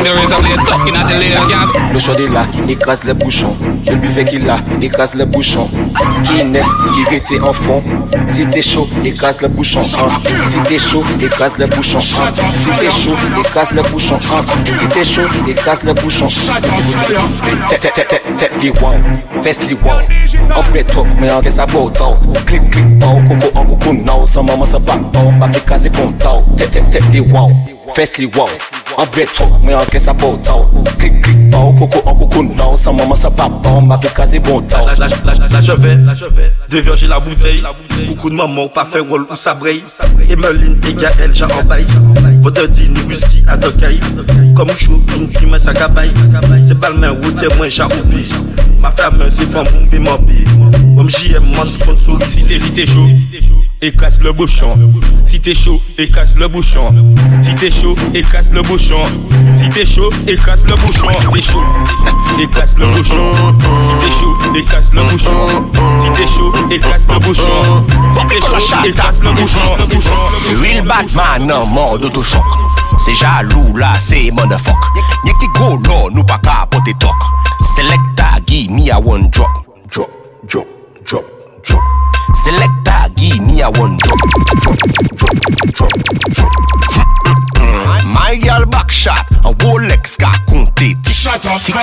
[0.04, 0.60] The razor blade.
[1.94, 3.56] Le chaud est là, écrase les bouchons.
[3.86, 5.70] Je buvais qu'il a, écrase les bouchons.
[6.26, 6.66] Qui neuf,
[7.10, 7.84] qui était en fond.
[8.30, 9.82] Si t'es chaud, écrase le bouchon.
[9.82, 10.08] hein.
[10.48, 11.98] Si t'es chaud, écrase le bouchon.
[12.00, 12.32] hein.
[12.60, 14.20] Si t'es chaud, écrase le bouchon.
[14.34, 14.44] hein.
[14.80, 16.28] Si t'es chaud, écrase le bouchon.
[17.70, 18.94] Tête, tête, tête, tête, les wow.
[19.44, 19.92] Les wow.
[20.56, 20.64] En
[21.20, 21.42] mais en
[21.90, 22.18] tant.
[22.46, 24.26] Clic, clic, oh, coco, en coco, non.
[24.26, 24.94] Sans maman, ça va,
[25.82, 27.50] se pontal, te te te li wow,
[27.96, 28.50] fes li wow.
[29.02, 30.68] Tok, mwen anke sa potal,
[31.00, 35.34] klik klik paw, koko an koko nou maman sa papan, ma kaze La, la, la,
[35.50, 37.64] la la bouteille.
[38.08, 39.82] Beaucoup de maman pa fe wol ou sa brey
[40.30, 41.68] Emeline e Gael jan an
[42.42, 43.58] Bote di ni whisky a
[44.56, 45.02] Kom chou,
[45.60, 46.10] sa gabay
[46.66, 50.46] Se balmen wote mwen jan ou Ma fame se fan moun bi man bi
[50.98, 52.86] Om jye man sponsorisite,
[53.82, 54.78] et casse le bouchon.
[55.26, 56.94] Si t'es chaud, et casse le bouchon.
[57.42, 59.04] Si t'es chaud, et casse le bouchon.
[59.56, 61.10] Si t'es chaud, et casse le bouchon.
[61.10, 61.64] Si t'es chaud,
[62.40, 63.32] et casse le bouchon.
[63.90, 65.48] Si t'es chaud, et casse le bouchon.
[66.04, 67.86] Si t'es chaud, et casse le bouchon.
[68.18, 69.60] Si t'es chaud, et casse le bouchon.
[70.62, 72.44] Real Batman en mode autochoc
[73.04, 74.76] C'est jaloux là, c'est motherfuck
[75.26, 77.16] Y'a qui go là, nous pas capoter talk
[77.76, 79.50] Selecta, give me a one drop
[79.90, 80.10] Drop,
[80.48, 80.68] drop,
[81.06, 81.26] drop,
[81.66, 81.82] drop
[82.34, 84.18] Selecta, give me a one drop,
[84.62, 84.78] drop,
[85.16, 85.36] drop,
[85.74, 85.90] drop,
[86.34, 86.52] drop.
[88.06, 90.76] My girl back shot, a Rolex ka konte.
[90.76, 91.16] Tik, tik,
[91.64, 91.76] tik,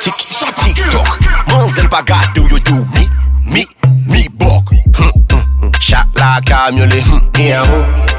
[0.00, 3.06] tik, tik, tok Manzel baga do yo do mi,
[3.52, 3.64] mi,
[4.08, 4.70] mi bok.
[4.70, 5.70] Hm, hm, hm.
[5.80, 7.02] Shot la kamyole,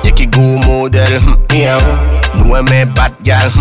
[0.04, 1.20] ye ki go model
[2.36, 3.52] Nou e men bat gal,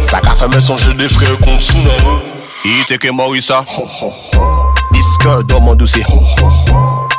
[0.00, 2.20] sa ka feme sonje de fre kont sou nan
[2.64, 4.73] E teke Morisa, ho ho ho.
[4.94, 6.04] Disque dans mon dossier.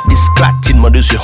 [0.08, 1.18] Disclatine mon dossier.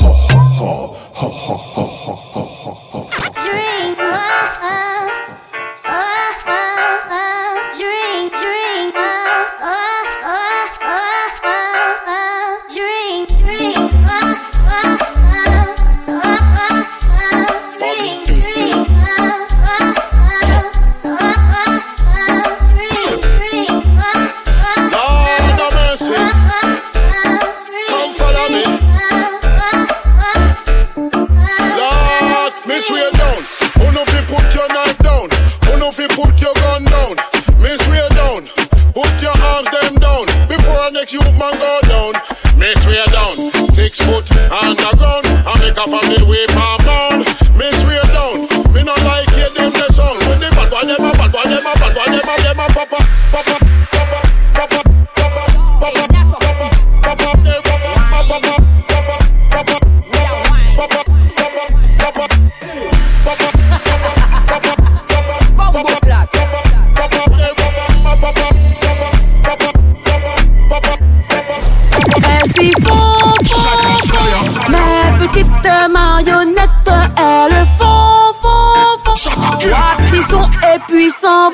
[41.12, 42.14] You man go down.
[42.56, 43.36] Miss way down,
[43.74, 45.26] six foot underground.
[45.44, 47.18] I make a family way per down,
[47.52, 50.18] Miss way down, me not like hear them the sound.
[50.24, 52.60] When they bad boy, them a bad boy, them a bad boy, them a them
[52.60, 53.58] a papa, papa,
[53.92, 54.20] papa,
[54.54, 54.82] papa,
[55.20, 56.51] papa, papa.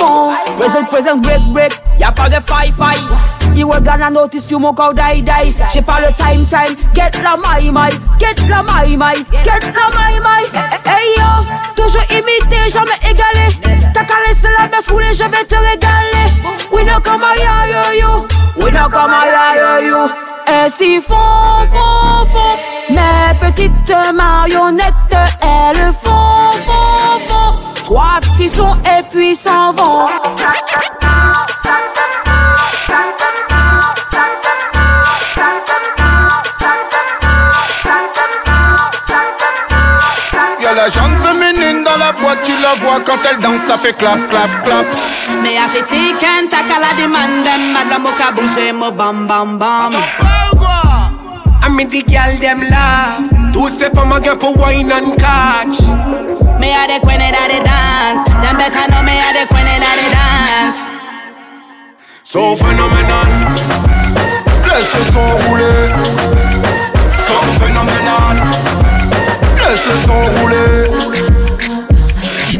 [0.08, 0.56] Ils et vont.
[0.56, 1.72] Present, present, break, break.
[1.98, 3.06] Y'a pas de faille, faille.
[3.54, 5.54] Il regarde la notice sur mon corps die die.
[5.72, 6.76] J'ai pas le time time.
[6.94, 7.90] Get la my my.
[8.18, 9.14] Get la my my.
[9.44, 10.44] Get la my my.
[10.84, 11.44] Hey yo,
[11.74, 13.58] toujours imité, jamais égalé.
[13.94, 16.32] T'as qu'à laisser la baisse rouler, je vais te régaler.
[16.72, 18.26] We know come yo, yo.
[18.60, 20.08] We know come yo, yo.
[20.46, 21.14] Ainsi font,
[21.72, 22.58] font, font.
[22.90, 24.94] Mes petites marionnettes,
[25.42, 27.54] elles font, font, font.
[27.84, 30.06] Trois sons et puis s'en vont.
[40.60, 43.96] Y'a la jambe féminine dans la boîte, tu la vois quand elle danse, ça fait
[43.96, 44.86] clap, clap, clap.
[45.42, 49.92] Me a fait tiken, ta kala demand them Madame moka bouger mo bam bam bam
[51.60, 53.20] I mean the girl them laugh.
[53.52, 56.07] Tous ces femmes à pour wine and catch.
[56.58, 58.24] Me a the queen of the dance.
[58.42, 60.90] Them better know me a the queen of the dance.
[62.24, 63.28] So phenomenal.
[64.66, 65.88] Laisse-le s'enrouler.
[67.26, 68.36] So phénoménal.
[69.56, 71.07] Laisse-le s'enrouler.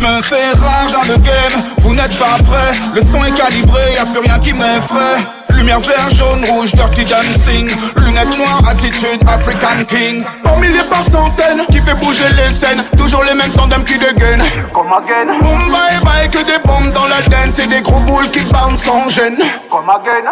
[0.01, 2.77] Je me fais rare dans le game, vous n'êtes pas prêts.
[2.95, 5.27] Le son est calibré, y a plus rien qui m'effraie.
[5.51, 7.69] Lumière vert, jaune, rouge, dirty dancing.
[7.97, 10.25] Lunettes noires, attitude African King.
[10.45, 12.85] Par milliers, par centaines, qui fait bouger les scènes.
[12.97, 14.45] Toujours les mêmes tandems qui dégainent.
[14.73, 15.37] Comme again.
[15.41, 17.59] Boom, bye bye, que des bombes dans la dance.
[17.59, 19.39] Et des gros boules qui bouncent sans gêne.
[19.69, 20.31] Comme again.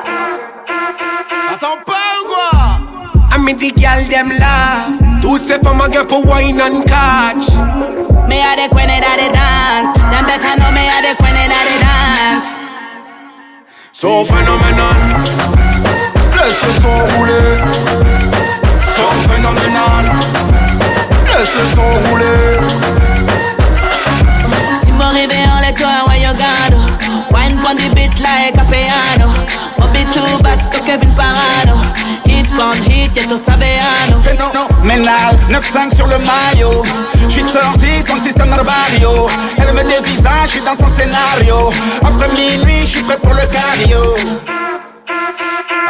[1.52, 1.92] Attends pas
[2.22, 3.36] ou quoi?
[3.36, 4.32] I mean the girl them.
[5.20, 8.15] Tous ces femmes à pour wine and catch.
[8.28, 11.64] Me a the queen that they dance Them better know me a the queen that
[11.66, 12.66] they dance
[13.92, 14.96] So phénoménal.
[16.36, 17.48] Laisse le son rouler.
[18.94, 20.04] So phénoménal.
[21.28, 22.60] Laisse le son rouler.
[24.84, 26.80] Si mo réveille en les toits, where you gado
[27.32, 29.32] Wine pon the beat like a piano
[29.78, 31.76] Bobby too bad to Kevin Parano
[32.46, 36.84] Hit pon hit, y'a tout sabeano Phénoménal, 9-5 sur le maillot.
[37.28, 39.28] J'suis sorti sans le système dans le barrio.
[39.58, 41.72] Elle me dévisage, j'suis dans son scénario.
[42.02, 44.14] Après minuit, j'suis prêt pour le cardio.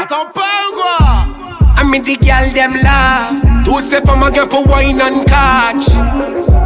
[0.02, 0.40] Attends pas
[0.70, 1.26] ou quoi?
[1.78, 3.34] I mean the girl them laugh.
[3.64, 5.88] Tous ces femmes à gueule pour wine and catch.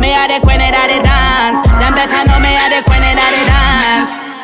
[0.01, 0.71] Me a the queen they
[1.03, 4.40] dance Them better know me a the queen that they dance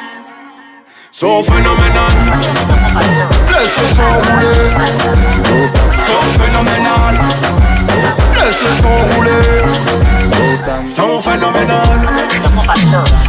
[1.19, 2.13] So phenomenal,
[3.49, 4.69] Laisse-le s'enrouler.
[5.97, 7.21] Sont phénoménales.
[8.35, 8.73] Laisse-le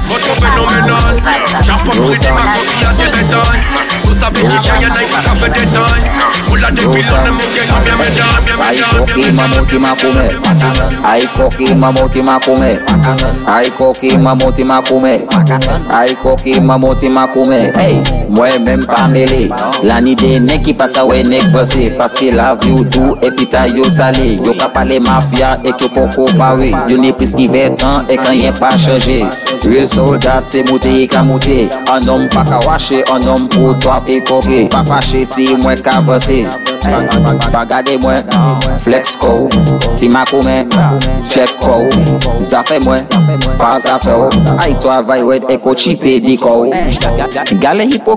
[0.05, 1.15] Votre phénoménal.
[1.61, 3.63] J'apporte pris ma conscience des médailles.
[4.03, 6.03] Vous savez qui j'ai un like à fait détail.
[6.49, 10.39] Vous la dépilez, on bien, bien coquima, montima comer.
[11.03, 12.81] Ai coquima, montima comer.
[13.45, 15.25] Ai coquima, montima comer.
[15.89, 17.73] Ai coquima, montima comer.
[17.79, 18.01] Ei.
[18.29, 19.47] mwen menm pa mele.
[19.87, 23.89] Lani de nek ki pasa we nek vese Paske la vi ou tou epita yo
[23.89, 24.37] sale.
[24.45, 28.37] Yo ka pale mafya ek yo poko pawe Yo ne pris ki vetan ek an
[28.39, 29.19] yen pa chanje.
[29.67, 31.67] Real soldat se moute yi ka moute.
[31.91, 34.65] An om pa ka wache, an om pou twap e koke.
[34.73, 36.45] Pa fache si mwen ka vese
[37.51, 38.23] Pa gade mwen,
[38.79, 39.49] flex kou
[39.97, 40.69] Ti makou men,
[41.27, 41.89] chek kou
[42.43, 43.07] Zafè mwen,
[43.59, 44.29] pa zafè ou.
[44.61, 46.71] Ay to avay wet eko chipe di kou.
[47.61, 48.16] Gale hipo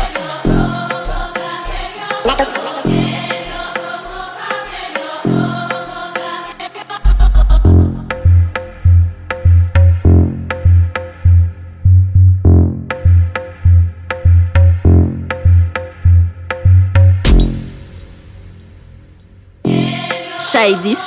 [20.51, 20.97] Shady,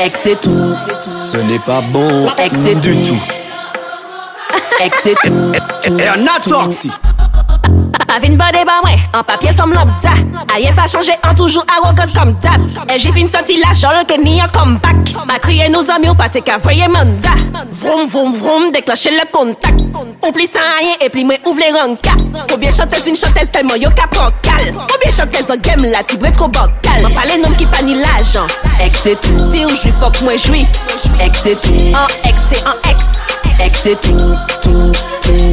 [0.00, 0.74] ex c'est tout
[1.08, 3.20] Ce n'est pas bon Ex c'est du tout.
[4.80, 5.52] Ex c'est tout
[5.98, 6.90] Et un atoxy.
[8.10, 10.10] Pavine bade ba mwen, an papye som lobda
[10.50, 14.16] Ayen pa chanje, an toujou arrogant kom dab E j'ai fin senti la jol ke
[14.18, 15.12] ni an comeback.
[15.28, 17.36] Ma kriye nou zami ou pate ka voye manda
[17.70, 19.78] Vroom vroom vroom, déclencher le contact.
[20.26, 22.10] Oubli sans rien et puis moi ouvre les ranka
[22.52, 25.84] Ou bien chanteuse une chanteuse tellement yo ka pran kal Ou bien chanteuse en game
[25.84, 27.02] la tibre trop bocal?
[27.02, 28.46] M'en parle nom qui pa ni l'argent.
[28.82, 30.66] Ex tout, si ou j'suis fuck moi j'suis
[31.20, 33.04] Ex c'est tout, en ex c'est en ex.
[33.64, 34.92] Ex tout, tout,
[35.22, 35.52] tout.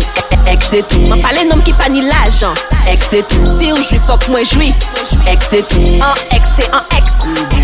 [0.49, 0.99] Ex et tout.
[1.09, 2.46] M'en parle nom qui pas ni l'argent.
[2.47, 4.69] tan Ek se tou, si ou jwi fok mwen jwi
[5.27, 7.05] Ek se tou, an ek se an ek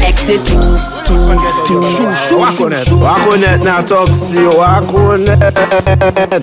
[0.04, 1.36] Ek se tou, tou,
[1.68, 5.40] tou Wakonet, wakonet nan tok si wakonet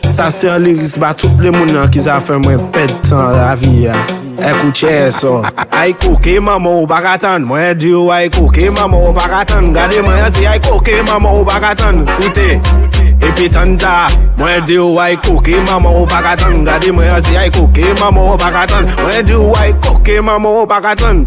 [0.09, 3.53] Sa se an liris ba tout le moun an ki zafen mwen pet tan la
[3.61, 3.99] vi ya
[4.41, 5.41] Ekou chè so
[5.77, 10.49] Ay koke mama ou bagatan Mwen diyo ay koke mama ou bagatan Gade mwen se
[10.49, 14.09] ay koke mama ou bagatan Koute epi tanda
[14.39, 18.37] Mwen di ou ay koke, maman ou bakatan Gade mwen ansi ay koke, maman ou
[18.37, 21.25] bakatan Mwen di ou ay koke, maman ou bakatan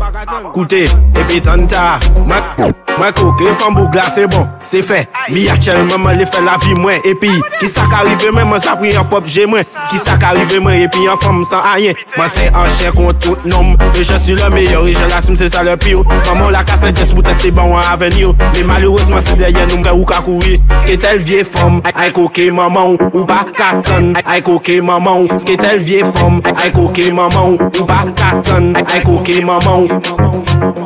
[0.54, 5.00] Koute, epi tanda Mat Mwen koke fèm bou glas bon, se fe
[5.34, 8.46] Mi akchèl mwen mwen le fe la vi mwen Epi, ki sa ka rive mwen
[8.50, 11.42] mwen sa pri an pop je mwen Ki sa ka rive mwen epi an fam
[11.48, 13.74] san ayen Mwen se an chen kon tout nom.
[13.94, 16.78] E je su le meyor, e jè l'assume se sa le piyo Maman la ka
[16.82, 20.06] fe jes pou teste ban wan aven yo Me malourezman se deye nou mwen ou
[20.10, 25.28] ka kouri Ske tel vie fèm, ay koke maman ou ba katan Ay koke maman,
[25.42, 29.90] ske tel vie fèm Ay koke maman ou ba katan Ay koke maman.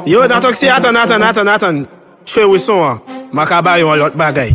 [0.08, 1.86] Yo dan tok si atan, atan, atan, atan
[2.28, 2.99] Chwe we son an,
[3.32, 4.51] maka bayon an lot bagay.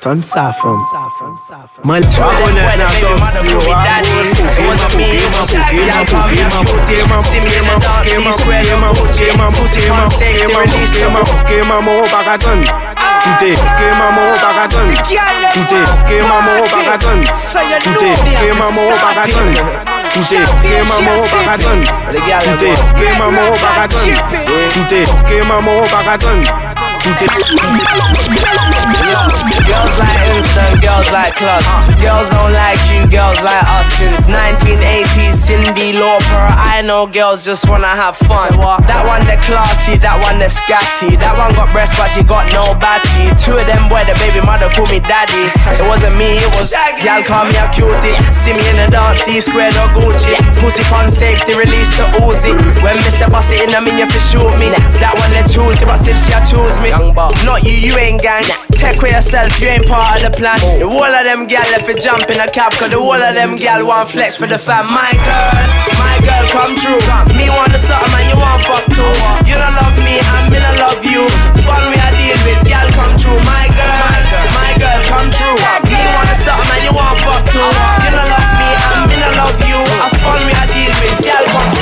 [0.00, 0.80] Ton sa fam.
[1.84, 4.00] Man la konet nan ton si yo an.
[4.32, 7.20] Pouke man, pouke man, pouke man, pouke man.
[7.20, 7.78] Pouke man, pouke man, pouke man, pouke man.
[7.80, 8.16] Pouke
[8.80, 10.08] man, pouke man, pouke man, pouke man.
[10.08, 12.89] Pouke man, pouke man, pouke man, pouke man.
[13.22, 14.88] Toute ke maman ou pa katon
[15.52, 17.20] Toute ke maman ou pa katon
[17.82, 19.48] Toute ke maman ou pa katon
[20.08, 21.84] Toute ke maman ou pa katon
[22.44, 24.08] Toute ke maman ou pa katon
[24.72, 26.69] Toute ke maman ou pa katon
[27.00, 27.16] Girls
[29.96, 31.64] like instant, girls like clubs.
[31.96, 33.88] Girls don't like you, girls like us.
[33.96, 36.44] Since 1980s, Cyndi Lauper.
[36.60, 38.52] I know girls just wanna have fun.
[38.84, 41.16] That one the classy, that one the scatty.
[41.16, 43.32] That one got breasts, but she got no batty.
[43.40, 45.48] Two of them boy, the baby mother call me daddy.
[45.80, 46.68] It wasn't me, it was
[47.00, 48.12] y'all call me a cutie.
[48.36, 50.36] See me in the dance, D squared or Gucci.
[50.60, 52.52] Pussy pon safety, release the Uzi.
[52.84, 53.24] When Mr.
[53.32, 54.68] Boss it in, I mean you shoot me.
[55.00, 56.89] That one they choose, but still she choose me.
[56.90, 58.42] Not you, you ain't gang.
[58.74, 60.58] Take with yourself, you ain't part of the plan.
[60.58, 60.78] Oh.
[60.82, 63.34] The whole of them gal left fi jump in a cab, cause the whole of
[63.34, 64.90] them gal want flex for the fam.
[64.90, 65.54] My girl,
[65.94, 66.98] my girl, come true.
[67.38, 69.06] Me want the something and you want fuck too.
[69.46, 71.30] You don't love me, and me don't love you.
[71.62, 73.38] Fun we I deal with, gal come true.
[73.46, 74.18] My girl,
[74.50, 75.58] my girl, come true.
[75.94, 77.70] Me want the something and you want fuck too.
[78.02, 79.78] You don't love me, and me don't love you.
[79.78, 81.79] A fun we I deal with, gal come, gal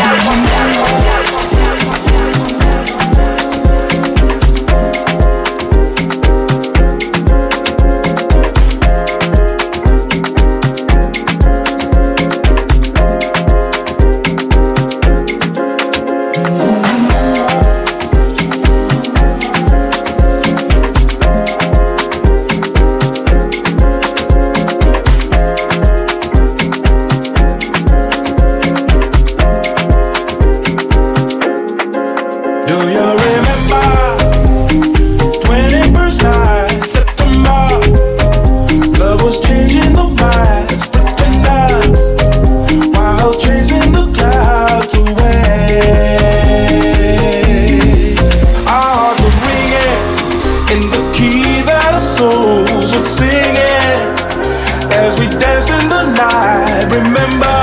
[55.67, 56.85] in the night.
[56.95, 57.59] Remember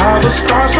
[0.00, 0.74] how the stars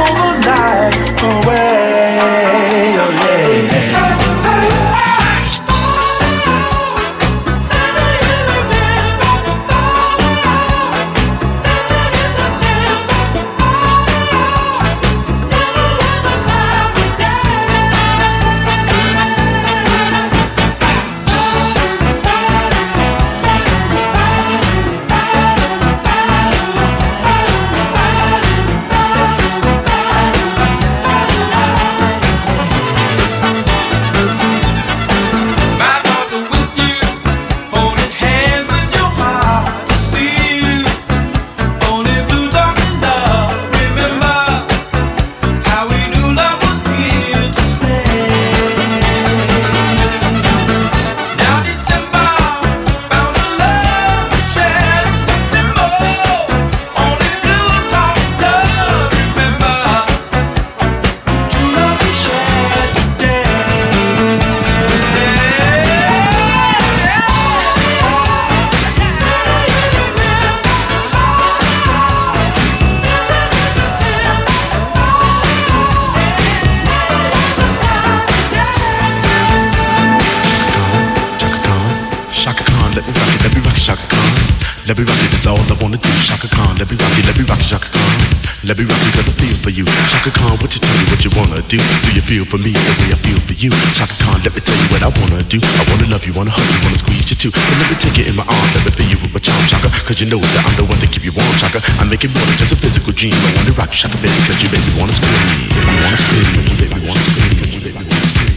[98.15, 99.91] get in my arms, let me feel you with my charm, chaka.
[100.07, 101.83] Cause you know that I'm the one to keep you warm, chaka.
[101.99, 103.35] I make it more than just a physical dream.
[103.35, 105.35] I wanna rock you, chaka, baby, cause you make me wanna scream.
[105.75, 106.47] Baby, wanna scream,
[106.79, 108.55] baby, wanna scream, cause me wanna scream.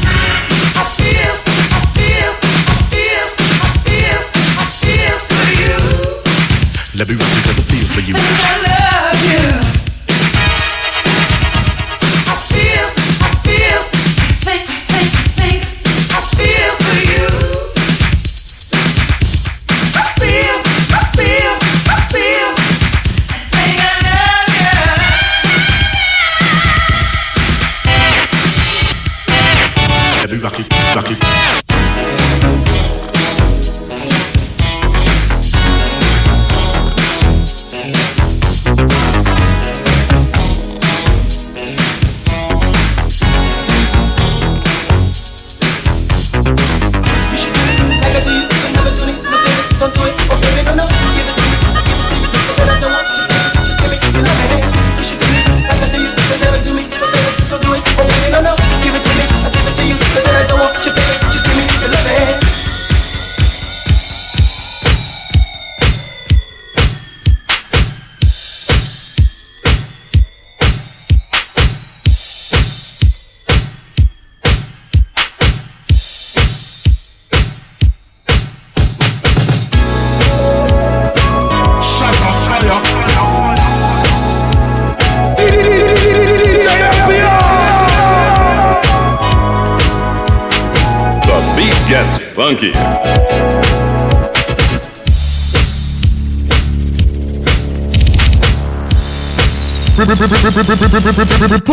[0.78, 1.34] I feel,
[1.74, 3.26] I feel, I feel,
[3.66, 4.22] I feel,
[4.62, 5.74] I feel for you.
[6.94, 8.14] Let me rock you, cause I feel for you.
[8.14, 9.67] Cause I love you.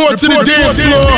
[0.05, 1.14] Report, to the dance floor.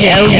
[0.00, 0.39] DJ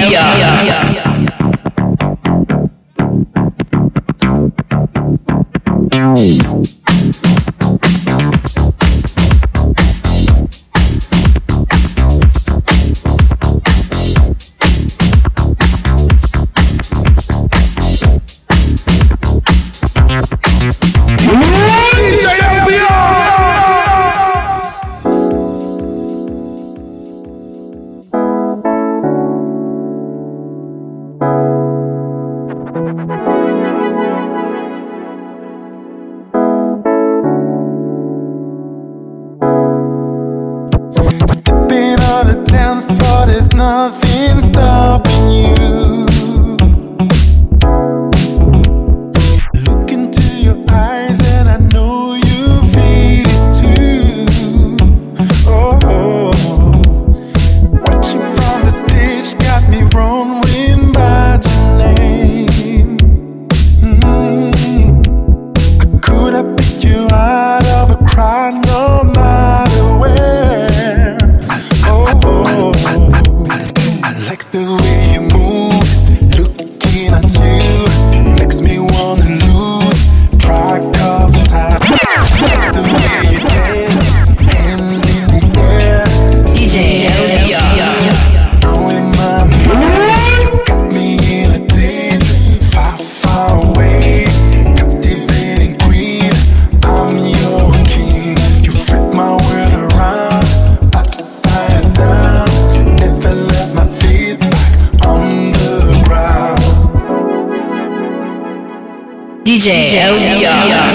[109.91, 110.90] DJ LBR.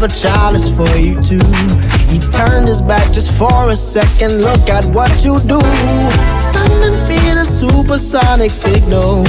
[0.00, 1.44] have a is for you too.
[2.08, 4.40] He turned his back just for a second.
[4.40, 5.60] Look at what you do.
[6.40, 9.26] Sending me the supersonic signal.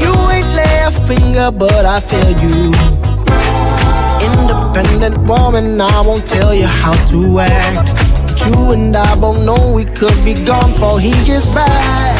[0.00, 2.72] You ain't lay a finger, but I feel you.
[4.32, 7.92] Independent woman, I won't tell you how to act.
[8.22, 12.17] But you and I both know we could be gone before he gets back.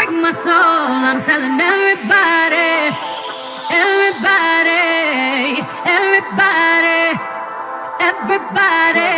[0.00, 1.04] break my soul.
[1.10, 2.72] I'm telling everybody,
[3.68, 4.80] everybody,
[5.84, 7.02] everybody,
[8.08, 9.16] everybody.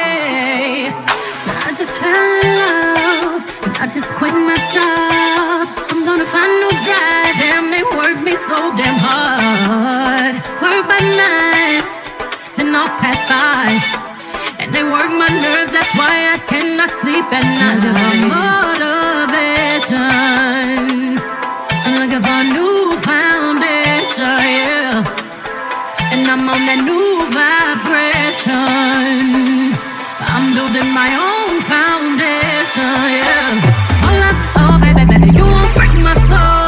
[1.67, 3.43] I just fell in love.
[3.79, 5.71] I just quit my job.
[5.91, 7.35] I'm gonna find no drive.
[7.39, 10.35] Damn, they work me so damn hard.
[10.63, 11.83] Work by nine,
[12.57, 14.02] then I'll pass five.
[14.63, 17.83] And they work my nerves, that's why I cannot sleep at night.
[17.83, 19.99] Looking for motivation.
[21.83, 25.03] I'm looking for a new foundation, yeah.
[26.15, 28.55] And I'm on that new vibration.
[30.31, 33.59] I'm building my own foundation, yeah.
[34.07, 36.62] Oh, love, oh, baby, baby, you won't break my soul.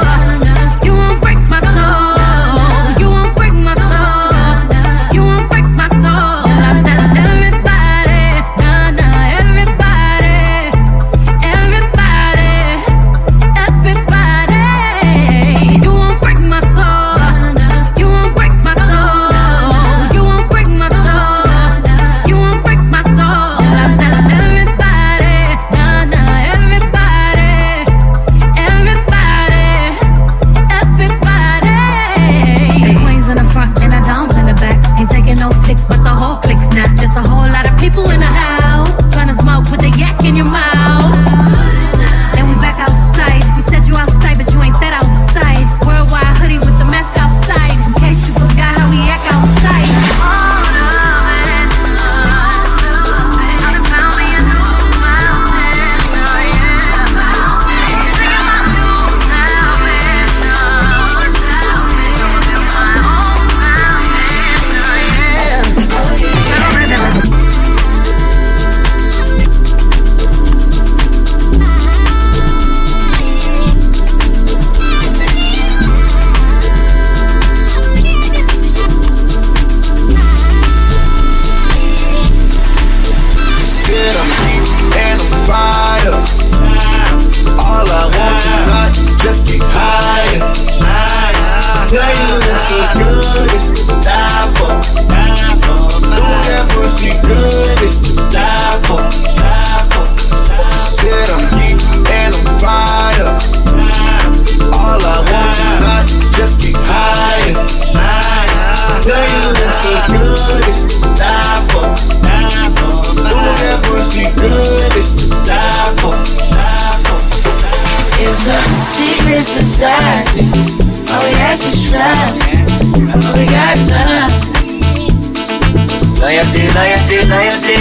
[126.54, 127.78] loyalty, loyalty, loyalty.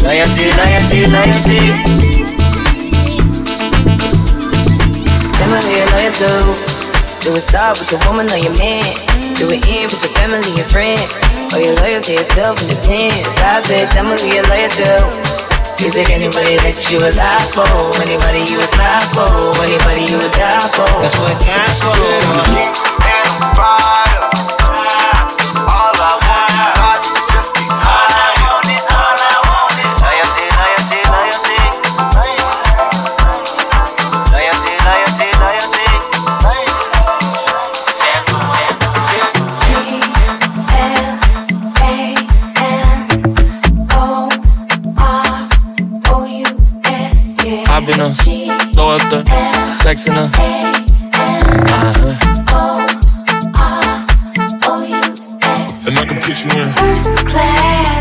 [0.00, 1.60] Loyalty, loyalty, loyalty.
[5.36, 6.32] Am I here loyal to?
[7.24, 8.84] Do it start with your woman or your man?
[9.36, 11.04] Do it end with your family and friends?
[11.52, 13.28] Are you loyal to yourself and your friends?
[13.44, 15.04] I said, tell me who you're loyal to.
[15.84, 17.68] Is it anybody that you would lie for?
[18.00, 19.28] Anybody you would slide for?
[19.60, 20.88] Anybody you would die for?
[21.04, 21.92] That's what I'm for.
[21.92, 22.56] Should've
[24.08, 24.17] looked
[48.14, 48.48] down.
[48.78, 49.24] Up the
[49.82, 50.30] sex in her.
[51.70, 52.16] Uh-huh.
[55.86, 57.97] And I can put you in first class.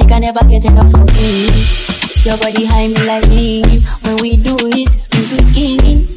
[0.00, 1.52] she can never get enough of me.
[2.24, 3.62] Your body high me like me.
[4.02, 6.08] When we do it, skin to skin.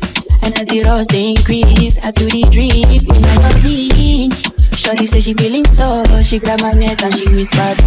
[0.44, 4.32] And as the rush they increase, I feel the drip in my body.
[4.76, 7.83] Shorty say she feeling so, she grab my neck and she whispered.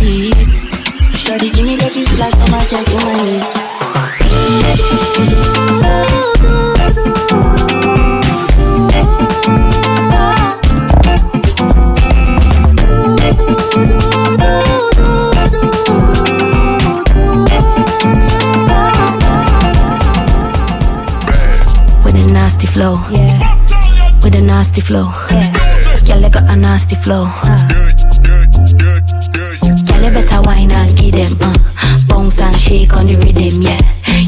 [22.67, 22.99] Flow.
[23.11, 24.19] Yeah.
[24.23, 25.11] With a nasty flow.
[25.31, 25.53] Yeah.
[26.07, 27.27] Girl, you got a nasty flow.
[29.87, 31.55] Girl, you better wine and give them, uh.
[32.09, 33.81] Bounce and shake on the rhythm, yeah.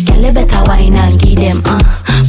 [0.07, 1.83] Girl, you better wine and give them, uh.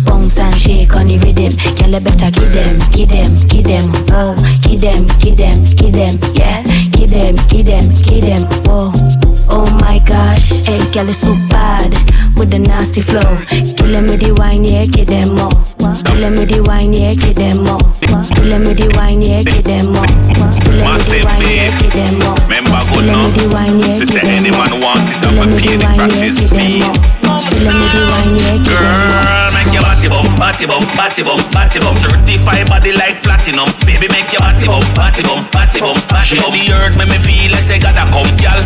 [0.05, 1.53] Bounce and shake on the rhythm.
[1.77, 4.35] Girl, you better give them, give them, give them, oh.
[4.61, 6.63] Give them, give them, give them, yeah.
[6.91, 8.91] Give them, give them, give them, whoa.
[9.51, 11.93] Oh my gosh, hey, girl, it's so bad
[12.39, 13.27] with the nasty flow.
[13.75, 15.51] Killing me the wine, yeah, get them more.
[16.07, 17.83] Killing me the wine, yeah, get them more.
[18.39, 20.07] Killing me the wine, yeah, get them more.
[20.07, 22.39] Killing me the wine, yeah, get them more.
[22.47, 23.27] Remember go now.
[23.91, 26.87] Sister, any man want it, I'm a pay the practice speed.
[28.63, 31.97] Girl, make your body bump, body bump, body bump, body bump.
[31.99, 33.67] Certified body like platinum.
[33.83, 36.23] Baby, make your body bump, body bump, body bump, body bump.
[36.23, 38.63] Shake the earth, make me feel like say gotta come, girl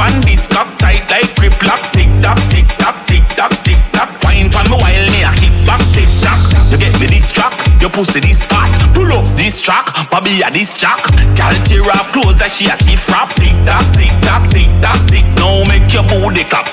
[0.00, 1.92] pan this cock tight like grip lock.
[1.92, 4.08] Tick tock, tick tock, tick tock, tick tock.
[4.24, 6.40] Wine pan me while me a kick back, tick tock.
[6.72, 8.72] You get me this track, your pussy this fat.
[8.96, 11.04] Pull up this track, Bobby a this track.
[11.36, 13.28] Girl tear off clothes like she a keep rap.
[13.36, 15.26] Tick tock, tick tock, tick tock, tick.
[15.36, 16.64] Now make your booty clap.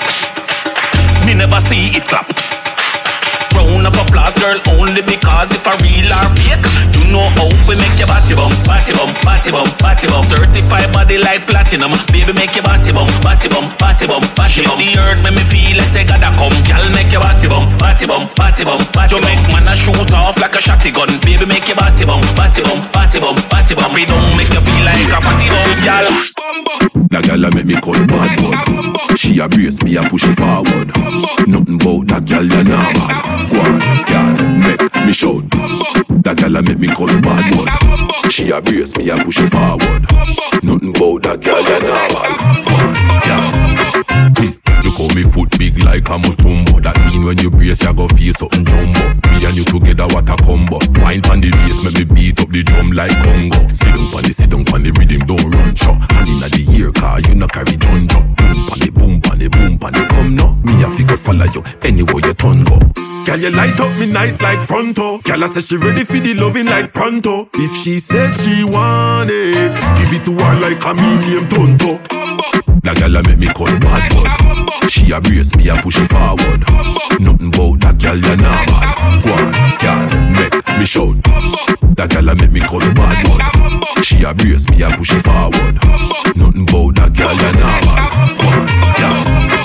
[1.26, 2.32] Me never see it clap.
[3.68, 6.64] Round of applause, girl, only because if I real or fake,
[6.96, 10.24] you know how we make your body bump, body bump, body bump, body bump.
[10.24, 14.80] Certified body like platinum, baby make your body bump, body bump, body bump, body bump.
[14.80, 18.08] The earth make me feel like say gotta come, girl, make your body bump, body
[18.08, 21.68] bump, body bump, body You make man a shoot off like a shotgun, baby make
[21.68, 23.92] your body bump, body bump, body bump, body bump.
[24.00, 26.08] It don't make you feel like a body bump, girl.
[27.12, 28.56] That gal a make me call bad boy.
[29.16, 30.88] She a brace me a push it forward.
[31.48, 33.08] Nothing bout that gal ya normal.
[33.48, 35.44] Go on, gal, make me shout.
[36.24, 37.68] That gal a make me call bad boy.
[38.30, 40.02] She a brace me a push it forward.
[40.62, 42.32] Nothing bout that gal ya normal.
[42.64, 43.67] Go on,
[45.18, 48.64] me foot big like a Mutombo That mean when you brace you go feel something
[48.64, 49.02] jumbo.
[49.34, 50.78] Me and you together what a combo.
[51.02, 53.58] Wine pon the bass make me beat up the drum like Congo.
[53.74, 56.62] Sit down pon the sit down pon the rhythm don't run cho Hand inna the
[56.78, 60.02] ear car you no carry junjo Boom pon the boom pon the boom pon the
[60.14, 62.78] come no Me a figure follow you anywhere you turn go.
[63.26, 65.18] Girl you light up me night like fronto.
[65.26, 67.50] Girl I say she ready for the loving like pronto.
[67.54, 71.98] If she said she want it Give it to her like a medium tonto.
[72.86, 74.28] That gal a make me call bad boy.
[74.88, 76.60] She a brace me a push it forward.
[77.20, 78.82] Nothing bout that gal ya normal.
[79.22, 81.16] Go on, gal, make me shout.
[81.96, 84.02] That girl a make me call bad boy.
[84.02, 85.74] She a brace me a push it forward.
[86.36, 87.98] Nothing bout that gal ya normal.
[88.36, 88.66] Go on,
[89.48, 89.57] gal.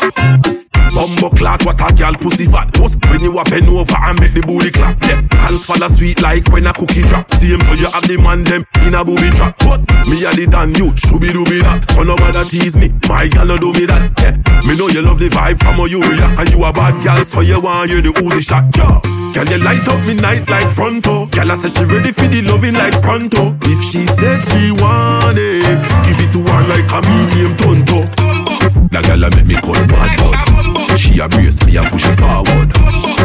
[0.93, 2.69] Bumbo clock, what a gal pussy fat.
[2.77, 4.93] Most when you a bend over and make the booty clap?
[5.01, 7.29] Yeah, hands fall sweet like when a cookie drop.
[7.31, 9.57] Same so you have the man them in a booby trap.
[9.65, 9.81] What?
[10.05, 13.45] me a the dan you, shooby dooby that So no matter tease me, my gal
[13.45, 14.13] no do me that.
[14.21, 14.37] Yeah,
[14.69, 17.25] me know you love the vibe from how you react And you a bad gal
[17.25, 18.69] so you want you the Uzi shot.
[18.77, 19.01] Yeah.
[19.33, 21.25] Can you light up me night like fronto?
[21.33, 23.57] Gal I say she ready for the loving like pronto.
[23.65, 25.65] If she said she want it
[26.05, 28.42] Give it to her like a medium tonto
[28.91, 30.35] that gal a make me call bad boy.
[30.95, 32.69] She a brace me a push it forward.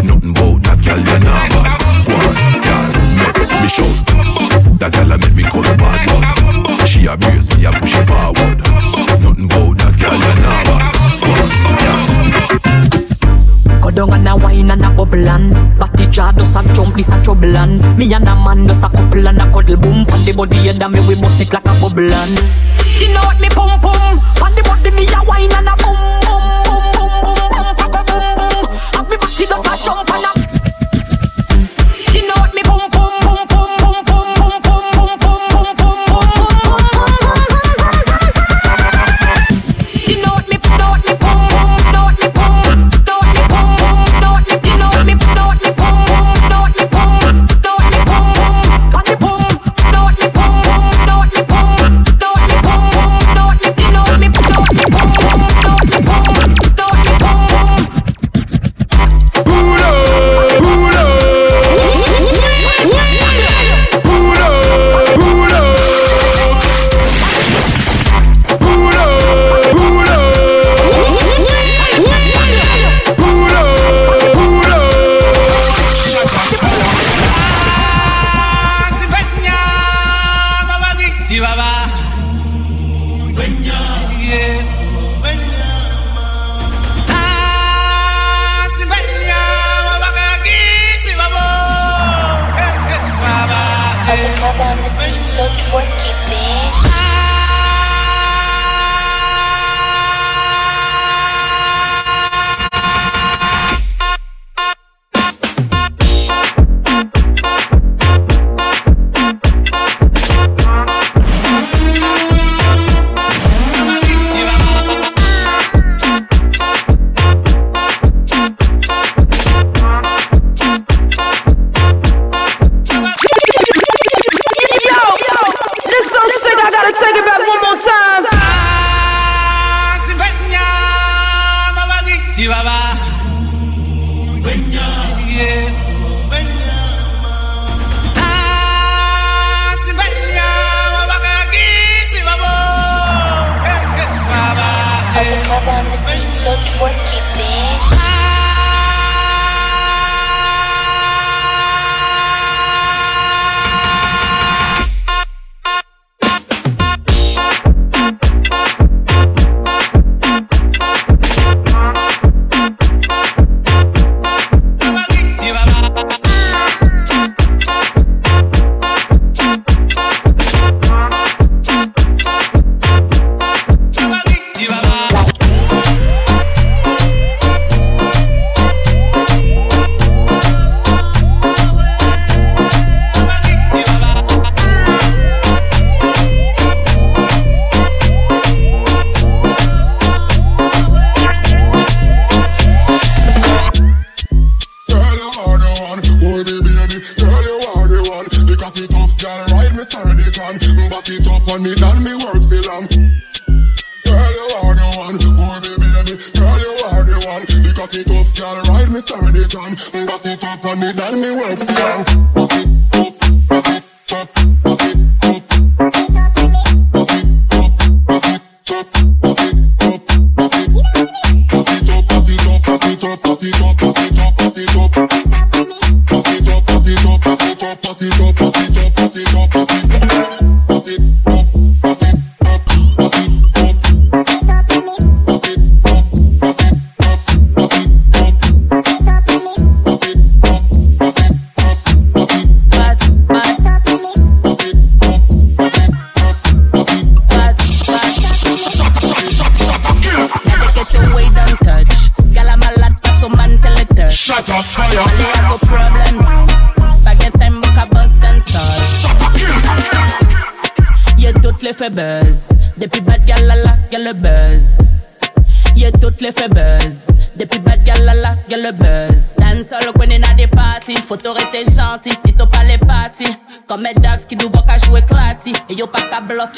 [0.05, 1.67] Nothing bout that gal ya normal.
[2.07, 2.35] Go on,
[2.65, 2.87] gal,
[3.21, 3.97] make me shout.
[4.81, 6.23] That gal a make me call bad boy.
[6.87, 8.59] She a brace me a push it forward.
[9.21, 10.81] Nothing bout that gal ya normal.
[11.23, 11.49] Go on,
[11.79, 12.01] gal.
[13.81, 17.09] Go down and a wine and a bubble and Batty jaw does a jump, this
[17.09, 20.25] a trouble and Me and a man does a couple and a cuddle boom Pon
[20.27, 22.37] the body head and me we bust it like a bubble and
[23.01, 25.95] You know what me pum pum Pon the body me a wine and a boom
[26.27, 28.67] boom boom boom boom boom papa boom boom.
[28.95, 30.48] Have me batty does a jump and a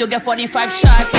[0.07, 1.10] qu'à get 45 shotty.